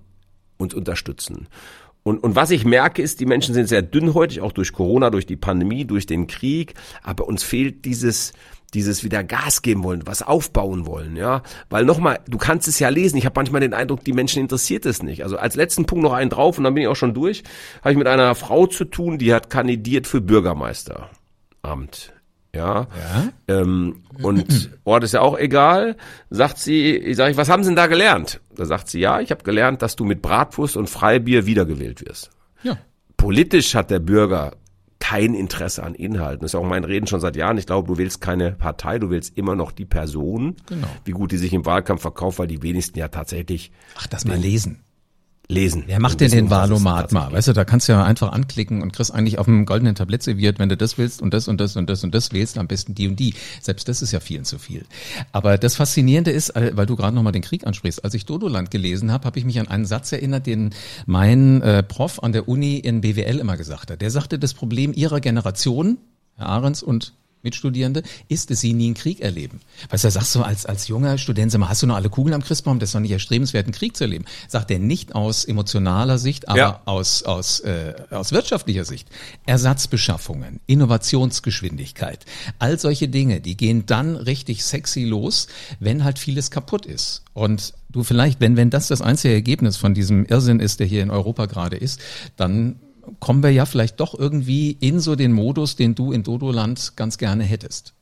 uns 0.56 0.74
unterstützen. 0.74 1.48
Und, 2.04 2.22
und 2.22 2.36
was 2.36 2.50
ich 2.50 2.66
merke, 2.66 3.02
ist, 3.02 3.18
die 3.18 3.26
Menschen 3.26 3.54
sind 3.54 3.66
sehr 3.66 3.82
dünnhäutig, 3.82 4.42
auch 4.42 4.52
durch 4.52 4.72
Corona, 4.72 5.08
durch 5.10 5.24
die 5.24 5.36
Pandemie, 5.36 5.86
durch 5.86 6.04
den 6.04 6.26
Krieg. 6.26 6.74
Aber 7.02 7.26
uns 7.26 7.42
fehlt 7.42 7.86
dieses, 7.86 8.34
dieses 8.74 9.04
wieder 9.04 9.24
Gas 9.24 9.62
geben 9.62 9.82
wollen, 9.84 10.06
was 10.06 10.20
aufbauen 10.20 10.86
wollen, 10.86 11.16
ja. 11.16 11.42
Weil 11.70 11.86
nochmal, 11.86 12.20
du 12.28 12.36
kannst 12.36 12.68
es 12.68 12.78
ja 12.78 12.90
lesen. 12.90 13.16
Ich 13.16 13.24
habe 13.24 13.38
manchmal 13.38 13.62
den 13.62 13.72
Eindruck, 13.72 14.04
die 14.04 14.12
Menschen 14.12 14.42
interessiert 14.42 14.84
es 14.84 15.02
nicht. 15.02 15.24
Also 15.24 15.38
als 15.38 15.56
letzten 15.56 15.86
Punkt 15.86 16.04
noch 16.04 16.12
einen 16.12 16.28
drauf 16.28 16.58
und 16.58 16.64
dann 16.64 16.74
bin 16.74 16.82
ich 16.82 16.88
auch 16.88 16.96
schon 16.96 17.14
durch. 17.14 17.42
Habe 17.80 17.92
ich 17.92 17.98
mit 17.98 18.06
einer 18.06 18.34
Frau 18.34 18.66
zu 18.66 18.84
tun, 18.84 19.16
die 19.16 19.32
hat 19.32 19.48
kandidiert 19.48 20.06
für 20.06 20.20
Bürgermeisteramt 20.20 22.12
ja. 22.54 22.86
ja? 22.98 23.32
Ähm, 23.48 24.02
und 24.22 24.70
Ort 24.84 25.04
ist 25.04 25.12
ja 25.12 25.20
auch 25.20 25.38
egal. 25.38 25.96
Sagt 26.30 26.58
sie, 26.58 26.96
ich 26.96 27.16
sage 27.16 27.32
ich, 27.32 27.36
was 27.36 27.48
haben 27.48 27.62
Sie 27.62 27.70
denn 27.70 27.76
da 27.76 27.86
gelernt? 27.86 28.40
Da 28.54 28.64
sagt 28.64 28.88
sie, 28.88 29.00
ja, 29.00 29.20
ich 29.20 29.30
habe 29.30 29.42
gelernt, 29.42 29.82
dass 29.82 29.96
du 29.96 30.04
mit 30.04 30.22
Bratwurst 30.22 30.76
und 30.76 30.88
Freibier 30.88 31.46
wiedergewählt 31.46 32.04
wirst. 32.06 32.30
Ja. 32.62 32.78
Politisch 33.16 33.74
hat 33.74 33.90
der 33.90 33.98
Bürger 33.98 34.52
kein 35.00 35.34
Interesse 35.34 35.82
an 35.82 35.94
Inhalten. 35.94 36.40
Das 36.40 36.52
ist 36.52 36.54
auch 36.54 36.64
mein 36.64 36.84
Reden 36.84 37.06
schon 37.06 37.20
seit 37.20 37.36
Jahren. 37.36 37.58
Ich 37.58 37.66
glaube, 37.66 37.88
du 37.88 37.98
willst 37.98 38.20
keine 38.20 38.52
Partei, 38.52 38.98
du 38.98 39.10
willst 39.10 39.36
immer 39.36 39.54
noch 39.54 39.70
die 39.70 39.84
Person. 39.84 40.56
Genau. 40.66 40.86
Wie 41.04 41.10
gut 41.10 41.32
die 41.32 41.36
sich 41.36 41.52
im 41.52 41.66
Wahlkampf 41.66 42.00
verkauft, 42.00 42.38
weil 42.38 42.46
die 42.46 42.62
wenigsten 42.62 42.98
ja 42.98 43.08
tatsächlich. 43.08 43.70
Ach, 43.98 44.06
das 44.06 44.24
mal 44.24 44.38
lesen 44.38 44.84
lesen. 45.48 45.84
Wer 45.86 46.00
macht 46.00 46.20
denn 46.20 46.30
den 46.30 46.50
Wahlomat 46.50 47.12
mal? 47.12 47.32
Weißt 47.32 47.48
du, 47.48 47.52
da 47.52 47.64
kannst 47.64 47.88
du 47.88 47.92
ja 47.92 48.02
einfach 48.02 48.32
anklicken 48.32 48.82
und 48.82 48.92
kriegst 48.92 49.12
eigentlich 49.12 49.38
auf 49.38 49.46
dem 49.46 49.66
goldenen 49.66 49.94
Tablett 49.94 50.22
serviert, 50.22 50.58
wenn 50.58 50.68
du 50.68 50.76
das 50.76 50.96
willst 50.96 51.20
und 51.20 51.34
das 51.34 51.48
und 51.48 51.60
das 51.60 51.76
und 51.76 51.88
das 51.88 52.02
und 52.02 52.14
das 52.14 52.32
wählst, 52.32 52.58
am 52.58 52.66
besten 52.66 52.94
die 52.94 53.08
und 53.08 53.20
die. 53.20 53.34
Selbst 53.60 53.88
das 53.88 54.02
ist 54.02 54.12
ja 54.12 54.20
vielen 54.20 54.44
zu 54.44 54.58
viel. 54.58 54.84
Aber 55.32 55.58
das 55.58 55.76
Faszinierende 55.76 56.30
ist, 56.30 56.50
äh, 56.50 56.72
weil 56.74 56.86
du 56.86 56.96
gerade 56.96 57.14
nochmal 57.14 57.32
den 57.32 57.42
Krieg 57.42 57.66
ansprichst, 57.66 58.04
als 58.04 58.14
ich 58.14 58.24
Dodoland 58.24 58.70
gelesen 58.70 59.12
habe, 59.12 59.26
habe 59.26 59.38
ich 59.38 59.44
mich 59.44 59.60
an 59.60 59.68
einen 59.68 59.84
Satz 59.84 60.12
erinnert, 60.12 60.46
den 60.46 60.70
mein 61.06 61.60
äh, 61.62 61.82
Prof 61.82 62.22
an 62.22 62.32
der 62.32 62.48
Uni 62.48 62.76
in 62.78 63.02
BWL 63.02 63.38
immer 63.38 63.56
gesagt 63.56 63.90
hat. 63.90 64.00
Der 64.00 64.10
sagte, 64.10 64.38
das 64.38 64.54
Problem 64.54 64.92
ihrer 64.94 65.20
Generation, 65.20 65.98
Herr 66.36 66.46
Ahrens 66.46 66.82
und 66.82 67.12
Mitstudierende, 67.44 68.02
ist, 68.28 68.50
dass 68.50 68.60
sie 68.60 68.72
nie 68.72 68.86
einen 68.86 68.94
Krieg 68.94 69.20
erleben. 69.20 69.60
Weißt 69.90 70.04
du, 70.04 70.10
sagst 70.10 70.34
du 70.34 70.42
als, 70.42 70.66
als 70.66 70.88
junger 70.88 71.18
Student, 71.18 71.52
sag 71.52 71.58
mal, 71.58 71.68
hast 71.68 71.82
du 71.82 71.86
noch 71.86 71.96
alle 71.96 72.10
Kugeln 72.10 72.34
am 72.34 72.42
Christbaum? 72.42 72.78
Das 72.78 72.88
ist 72.90 72.94
doch 72.94 73.00
nicht 73.00 73.10
erstrebenswert, 73.10 73.66
einen 73.66 73.74
Krieg 73.74 73.96
zu 73.96 74.04
erleben. 74.04 74.24
Sagt 74.48 74.70
er 74.70 74.78
nicht 74.78 75.14
aus 75.14 75.44
emotionaler 75.44 76.18
Sicht, 76.18 76.48
aber 76.48 76.58
ja. 76.58 76.82
aus, 76.84 77.22
aus, 77.22 77.60
äh, 77.60 77.94
aus 78.10 78.32
wirtschaftlicher 78.32 78.84
Sicht. 78.84 79.08
Ersatzbeschaffungen, 79.46 80.60
Innovationsgeschwindigkeit, 80.66 82.24
all 82.58 82.78
solche 82.78 83.08
Dinge, 83.08 83.40
die 83.40 83.56
gehen 83.56 83.86
dann 83.86 84.16
richtig 84.16 84.64
sexy 84.64 85.04
los, 85.04 85.46
wenn 85.80 86.04
halt 86.04 86.18
vieles 86.18 86.50
kaputt 86.50 86.86
ist. 86.86 87.22
Und 87.34 87.74
du 87.90 88.04
vielleicht, 88.04 88.40
wenn, 88.40 88.56
wenn 88.56 88.70
das 88.70 88.88
das 88.88 89.02
einzige 89.02 89.34
Ergebnis 89.34 89.76
von 89.76 89.94
diesem 89.94 90.24
Irrsinn 90.24 90.60
ist, 90.60 90.80
der 90.80 90.86
hier 90.86 91.02
in 91.02 91.10
Europa 91.10 91.46
gerade 91.46 91.76
ist, 91.76 92.00
dann 92.36 92.76
kommen 93.20 93.42
wir 93.42 93.50
ja 93.50 93.66
vielleicht 93.66 94.00
doch 94.00 94.18
irgendwie 94.18 94.72
in 94.72 95.00
so 95.00 95.16
den 95.16 95.32
Modus, 95.32 95.76
den 95.76 95.94
du 95.94 96.12
in 96.12 96.22
Dodoland 96.22 96.96
ganz 96.96 97.18
gerne 97.18 97.44
hättest. 97.44 97.94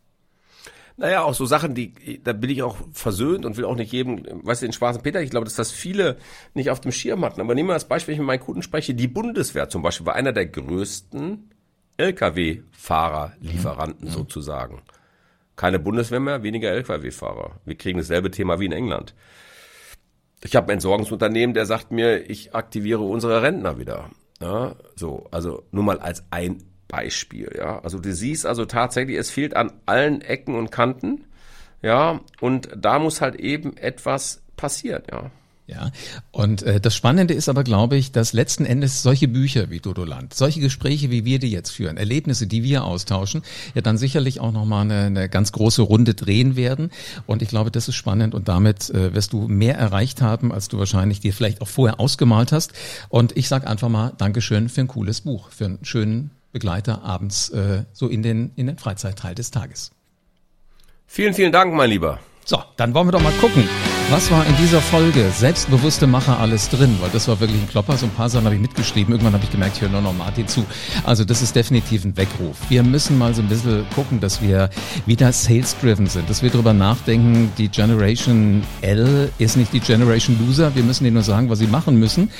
Naja, 0.96 1.22
auch 1.22 1.34
so 1.34 1.46
Sachen, 1.46 1.74
die, 1.74 2.20
da 2.22 2.32
bin 2.32 2.50
ich 2.50 2.62
auch 2.62 2.76
versöhnt 2.92 3.44
und 3.44 3.56
will 3.56 3.64
auch 3.64 3.74
nicht 3.76 3.90
jedem, 3.92 4.24
weißt 4.44 4.62
du, 4.62 4.66
den 4.66 4.72
Schwarzen 4.72 5.02
Peter, 5.02 5.20
ich 5.22 5.30
glaube, 5.30 5.44
dass 5.44 5.56
das 5.56 5.72
viele 5.72 6.18
nicht 6.54 6.70
auf 6.70 6.80
dem 6.80 6.92
Schirm 6.92 7.24
hatten. 7.24 7.40
Aber 7.40 7.54
nehmen 7.54 7.70
wir 7.70 7.74
als 7.74 7.88
Beispiel, 7.88 8.12
wenn 8.12 8.16
ich 8.16 8.20
mit 8.20 8.26
meinen 8.26 8.40
Kunden 8.40 8.62
spreche, 8.62 8.94
die 8.94 9.08
Bundeswehr 9.08 9.68
zum 9.68 9.82
Beispiel 9.82 10.06
war 10.06 10.14
einer 10.14 10.32
der 10.32 10.46
größten 10.46 11.50
Lkw-Fahrer-Lieferanten 11.96 14.08
mhm. 14.08 14.12
sozusagen. 14.12 14.82
Keine 15.56 15.78
Bundeswehr 15.78 16.20
mehr, 16.20 16.42
weniger 16.42 16.70
Lkw-Fahrer. 16.70 17.60
Wir 17.64 17.76
kriegen 17.76 17.98
dasselbe 17.98 18.30
Thema 18.30 18.60
wie 18.60 18.66
in 18.66 18.72
England. 18.72 19.14
Ich 20.44 20.56
habe 20.56 20.68
ein 20.68 20.74
Entsorgungsunternehmen, 20.74 21.54
der 21.54 21.64
sagt 21.66 21.92
mir, 21.92 22.28
ich 22.28 22.52
aktiviere 22.54 23.02
unsere 23.02 23.42
Rentner 23.42 23.78
wieder. 23.78 24.10
Ja, 24.42 24.74
so, 24.96 25.28
also 25.30 25.62
nur 25.70 25.84
mal 25.84 26.00
als 26.00 26.24
ein 26.30 26.64
Beispiel, 26.88 27.54
ja. 27.56 27.78
Also 27.80 28.00
du 28.00 28.12
siehst 28.12 28.44
also 28.44 28.64
tatsächlich, 28.64 29.16
es 29.16 29.30
fehlt 29.30 29.54
an 29.54 29.72
allen 29.86 30.20
Ecken 30.20 30.56
und 30.56 30.72
Kanten, 30.72 31.24
ja, 31.80 32.20
und 32.40 32.68
da 32.76 32.98
muss 32.98 33.20
halt 33.20 33.36
eben 33.36 33.76
etwas 33.76 34.42
passieren, 34.56 35.04
ja. 35.10 35.30
Ja, 35.66 35.92
und 36.32 36.64
äh, 36.64 36.80
das 36.80 36.96
Spannende 36.96 37.34
ist 37.34 37.48
aber, 37.48 37.62
glaube 37.62 37.96
ich, 37.96 38.10
dass 38.10 38.32
letzten 38.32 38.66
Endes 38.66 39.02
solche 39.02 39.28
Bücher 39.28 39.70
wie 39.70 39.78
Dodoland, 39.78 40.34
solche 40.34 40.58
Gespräche, 40.58 41.10
wie 41.10 41.24
wir 41.24 41.38
die 41.38 41.52
jetzt 41.52 41.70
führen, 41.70 41.96
Erlebnisse, 41.96 42.48
die 42.48 42.64
wir 42.64 42.84
austauschen, 42.84 43.42
ja 43.74 43.80
dann 43.80 43.96
sicherlich 43.96 44.40
auch 44.40 44.50
nochmal 44.50 44.82
eine, 44.82 45.02
eine 45.04 45.28
ganz 45.28 45.52
große 45.52 45.82
Runde 45.82 46.14
drehen 46.14 46.56
werden. 46.56 46.90
Und 47.26 47.42
ich 47.42 47.48
glaube, 47.48 47.70
das 47.70 47.86
ist 47.86 47.94
spannend 47.94 48.34
und 48.34 48.48
damit 48.48 48.90
äh, 48.90 49.14
wirst 49.14 49.32
du 49.32 49.46
mehr 49.46 49.76
erreicht 49.78 50.20
haben, 50.20 50.52
als 50.52 50.66
du 50.66 50.78
wahrscheinlich 50.78 51.20
dir 51.20 51.32
vielleicht 51.32 51.60
auch 51.60 51.68
vorher 51.68 52.00
ausgemalt 52.00 52.50
hast. 52.50 52.72
Und 53.08 53.36
ich 53.36 53.46
sage 53.46 53.68
einfach 53.68 53.88
mal 53.88 54.12
Dankeschön 54.18 54.68
für 54.68 54.80
ein 54.80 54.88
cooles 54.88 55.20
Buch, 55.20 55.50
für 55.50 55.66
einen 55.66 55.84
schönen 55.84 56.32
Begleiter 56.50 57.02
abends 57.02 57.50
äh, 57.50 57.84
so 57.92 58.08
in 58.08 58.24
den, 58.24 58.50
in 58.56 58.66
den 58.66 58.78
Freizeitteil 58.78 59.36
des 59.36 59.52
Tages. 59.52 59.92
Vielen, 61.06 61.34
vielen 61.34 61.52
Dank, 61.52 61.72
mein 61.72 61.88
Lieber. 61.88 62.18
So, 62.44 62.62
dann 62.76 62.94
wollen 62.94 63.06
wir 63.06 63.12
doch 63.12 63.22
mal 63.22 63.32
gucken. 63.34 63.68
Was 64.12 64.30
war 64.30 64.44
in 64.44 64.54
dieser 64.58 64.82
Folge 64.82 65.30
selbstbewusste 65.34 66.06
Macher 66.06 66.38
alles 66.38 66.68
drin? 66.68 66.98
Weil 67.00 67.08
das 67.14 67.28
war 67.28 67.40
wirklich 67.40 67.58
ein 67.58 67.66
Klopper. 67.66 67.96
So 67.96 68.04
ein 68.04 68.12
paar 68.12 68.28
Sachen 68.28 68.44
habe 68.44 68.54
ich 68.54 68.60
mitgeschrieben. 68.60 69.10
Irgendwann 69.10 69.32
habe 69.32 69.42
ich 69.44 69.50
gemerkt, 69.50 69.76
ich 69.76 69.80
höre 69.80 69.88
nur 69.88 70.02
noch 70.02 70.12
Martin 70.12 70.46
zu. 70.46 70.66
Also 71.04 71.24
das 71.24 71.40
ist 71.40 71.56
definitiv 71.56 72.04
ein 72.04 72.14
Weckruf. 72.14 72.58
Wir 72.68 72.82
müssen 72.82 73.16
mal 73.16 73.32
so 73.32 73.40
ein 73.40 73.48
bisschen 73.48 73.86
gucken, 73.94 74.20
dass 74.20 74.42
wir 74.42 74.68
wieder 75.06 75.32
sales-driven 75.32 76.08
sind. 76.08 76.28
Dass 76.28 76.42
wir 76.42 76.50
darüber 76.50 76.74
nachdenken, 76.74 77.52
die 77.56 77.70
Generation 77.70 78.62
L 78.82 79.30
ist 79.38 79.56
nicht 79.56 79.72
die 79.72 79.80
Generation 79.80 80.36
Loser. 80.46 80.74
Wir 80.74 80.82
müssen 80.82 81.04
denen 81.04 81.14
nur 81.14 81.22
sagen, 81.22 81.48
was 81.48 81.60
sie 81.60 81.66
machen 81.66 81.98
müssen. 81.98 82.30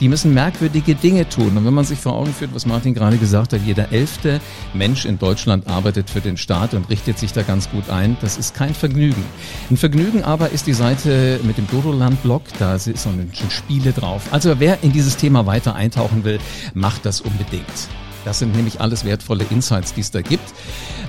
Die 0.00 0.10
müssen 0.10 0.34
merkwürdige 0.34 0.94
Dinge 0.94 1.26
tun. 1.26 1.56
Und 1.56 1.64
wenn 1.64 1.72
man 1.72 1.86
sich 1.86 1.98
vor 1.98 2.12
Augen 2.12 2.34
führt, 2.34 2.54
was 2.54 2.66
Martin 2.66 2.92
gerade 2.92 3.16
gesagt 3.16 3.54
hat, 3.54 3.60
jeder 3.64 3.90
elfte 3.90 4.38
Mensch 4.74 5.06
in 5.06 5.18
Deutschland 5.18 5.66
arbeitet 5.66 6.10
für 6.10 6.20
den 6.20 6.36
Staat 6.36 6.74
und 6.74 6.90
richtet 6.90 7.18
sich 7.18 7.32
da 7.32 7.40
ganz 7.40 7.70
gut 7.70 7.88
ein. 7.88 8.18
Das 8.20 8.36
ist 8.36 8.54
kein 8.54 8.74
Vergnügen. 8.74 9.24
Ein 9.70 9.78
Vergnügen 9.78 10.24
aber 10.24 10.50
ist 10.50 10.66
die 10.66 10.74
Seite 10.74 11.21
mit 11.42 11.58
dem 11.58 11.66
Dodoland-Blog. 11.68 12.42
Da 12.58 12.78
sind 12.78 12.98
so 12.98 13.10
Spiele 13.48 13.92
drauf. 13.92 14.22
Also 14.30 14.58
wer 14.58 14.82
in 14.82 14.92
dieses 14.92 15.16
Thema 15.16 15.46
weiter 15.46 15.74
eintauchen 15.74 16.24
will, 16.24 16.38
macht 16.74 17.06
das 17.06 17.20
unbedingt. 17.20 17.88
Das 18.24 18.38
sind 18.38 18.54
nämlich 18.54 18.80
alles 18.80 19.04
wertvolle 19.04 19.44
Insights, 19.50 19.94
die 19.94 20.00
es 20.00 20.10
da 20.10 20.20
gibt. 20.22 20.54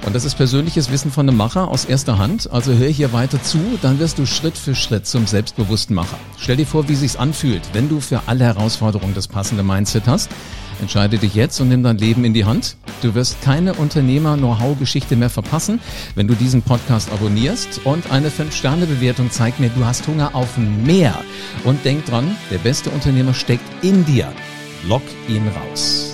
Und 0.06 0.16
das 0.16 0.26
ist 0.26 0.36
persönliches 0.36 0.92
Wissen 0.92 1.12
von 1.12 1.28
einem 1.28 1.38
Macher 1.38 1.68
aus 1.68 1.86
erster 1.86 2.18
Hand. 2.18 2.52
Also 2.52 2.74
hör 2.74 2.90
hier 2.90 3.14
weiter 3.14 3.42
zu, 3.42 3.60
dann 3.82 4.00
wirst 4.00 4.20
du 4.20 4.26
Schritt 4.26 4.58
für 4.58 4.76
Schritt 4.76 5.06
zum 5.06 5.28
selbstbewussten 5.28 5.96
Macher. 5.96 6.18
Stell 6.38 6.58
dir 6.58 6.66
vor, 6.66 6.90
wie 6.90 6.96
sich's 6.96 7.16
anfühlt, 7.16 7.62
wenn 7.74 7.88
du 7.88 8.00
für 8.00 8.22
alle 8.26 8.44
Herausforderungen 8.44 9.14
das 9.14 9.28
passende 9.28 9.64
Mindset 9.64 10.08
hast. 10.08 10.30
Entscheide 10.82 11.18
dich 11.18 11.36
jetzt 11.36 11.60
und 11.60 11.70
nimm 11.70 11.84
dein 11.84 11.98
Leben 11.98 12.26
in 12.26 12.34
die 12.34 12.46
Hand. 12.46 12.76
Du 13.02 13.16
wirst 13.16 13.42
keine 13.42 13.74
Unternehmer-Know-how-Geschichte 13.74 15.16
mehr 15.16 15.30
verpassen, 15.30 15.80
wenn 16.16 16.28
du 16.28 16.36
diesen 16.36 16.62
Podcast 16.62 17.12
abonnierst. 17.12 17.82
Und 17.86 18.12
eine 18.12 18.30
5-Sterne-Bewertung 18.30 19.32
zeigt 19.32 19.60
mir, 19.60 19.70
du 19.70 19.86
hast 19.86 20.08
Hunger 20.08 20.36
auf 20.36 20.58
mehr. 20.58 21.18
Und 21.64 21.84
denk 21.86 22.06
dran, 22.06 22.36
der 22.52 22.60
beste 22.60 22.90
Unternehmer 22.90 23.34
steckt 23.34 23.64
in 23.84 24.06
dir. 24.06 24.32
Lock 24.88 25.04
ihn 25.28 25.48
raus. 25.48 26.13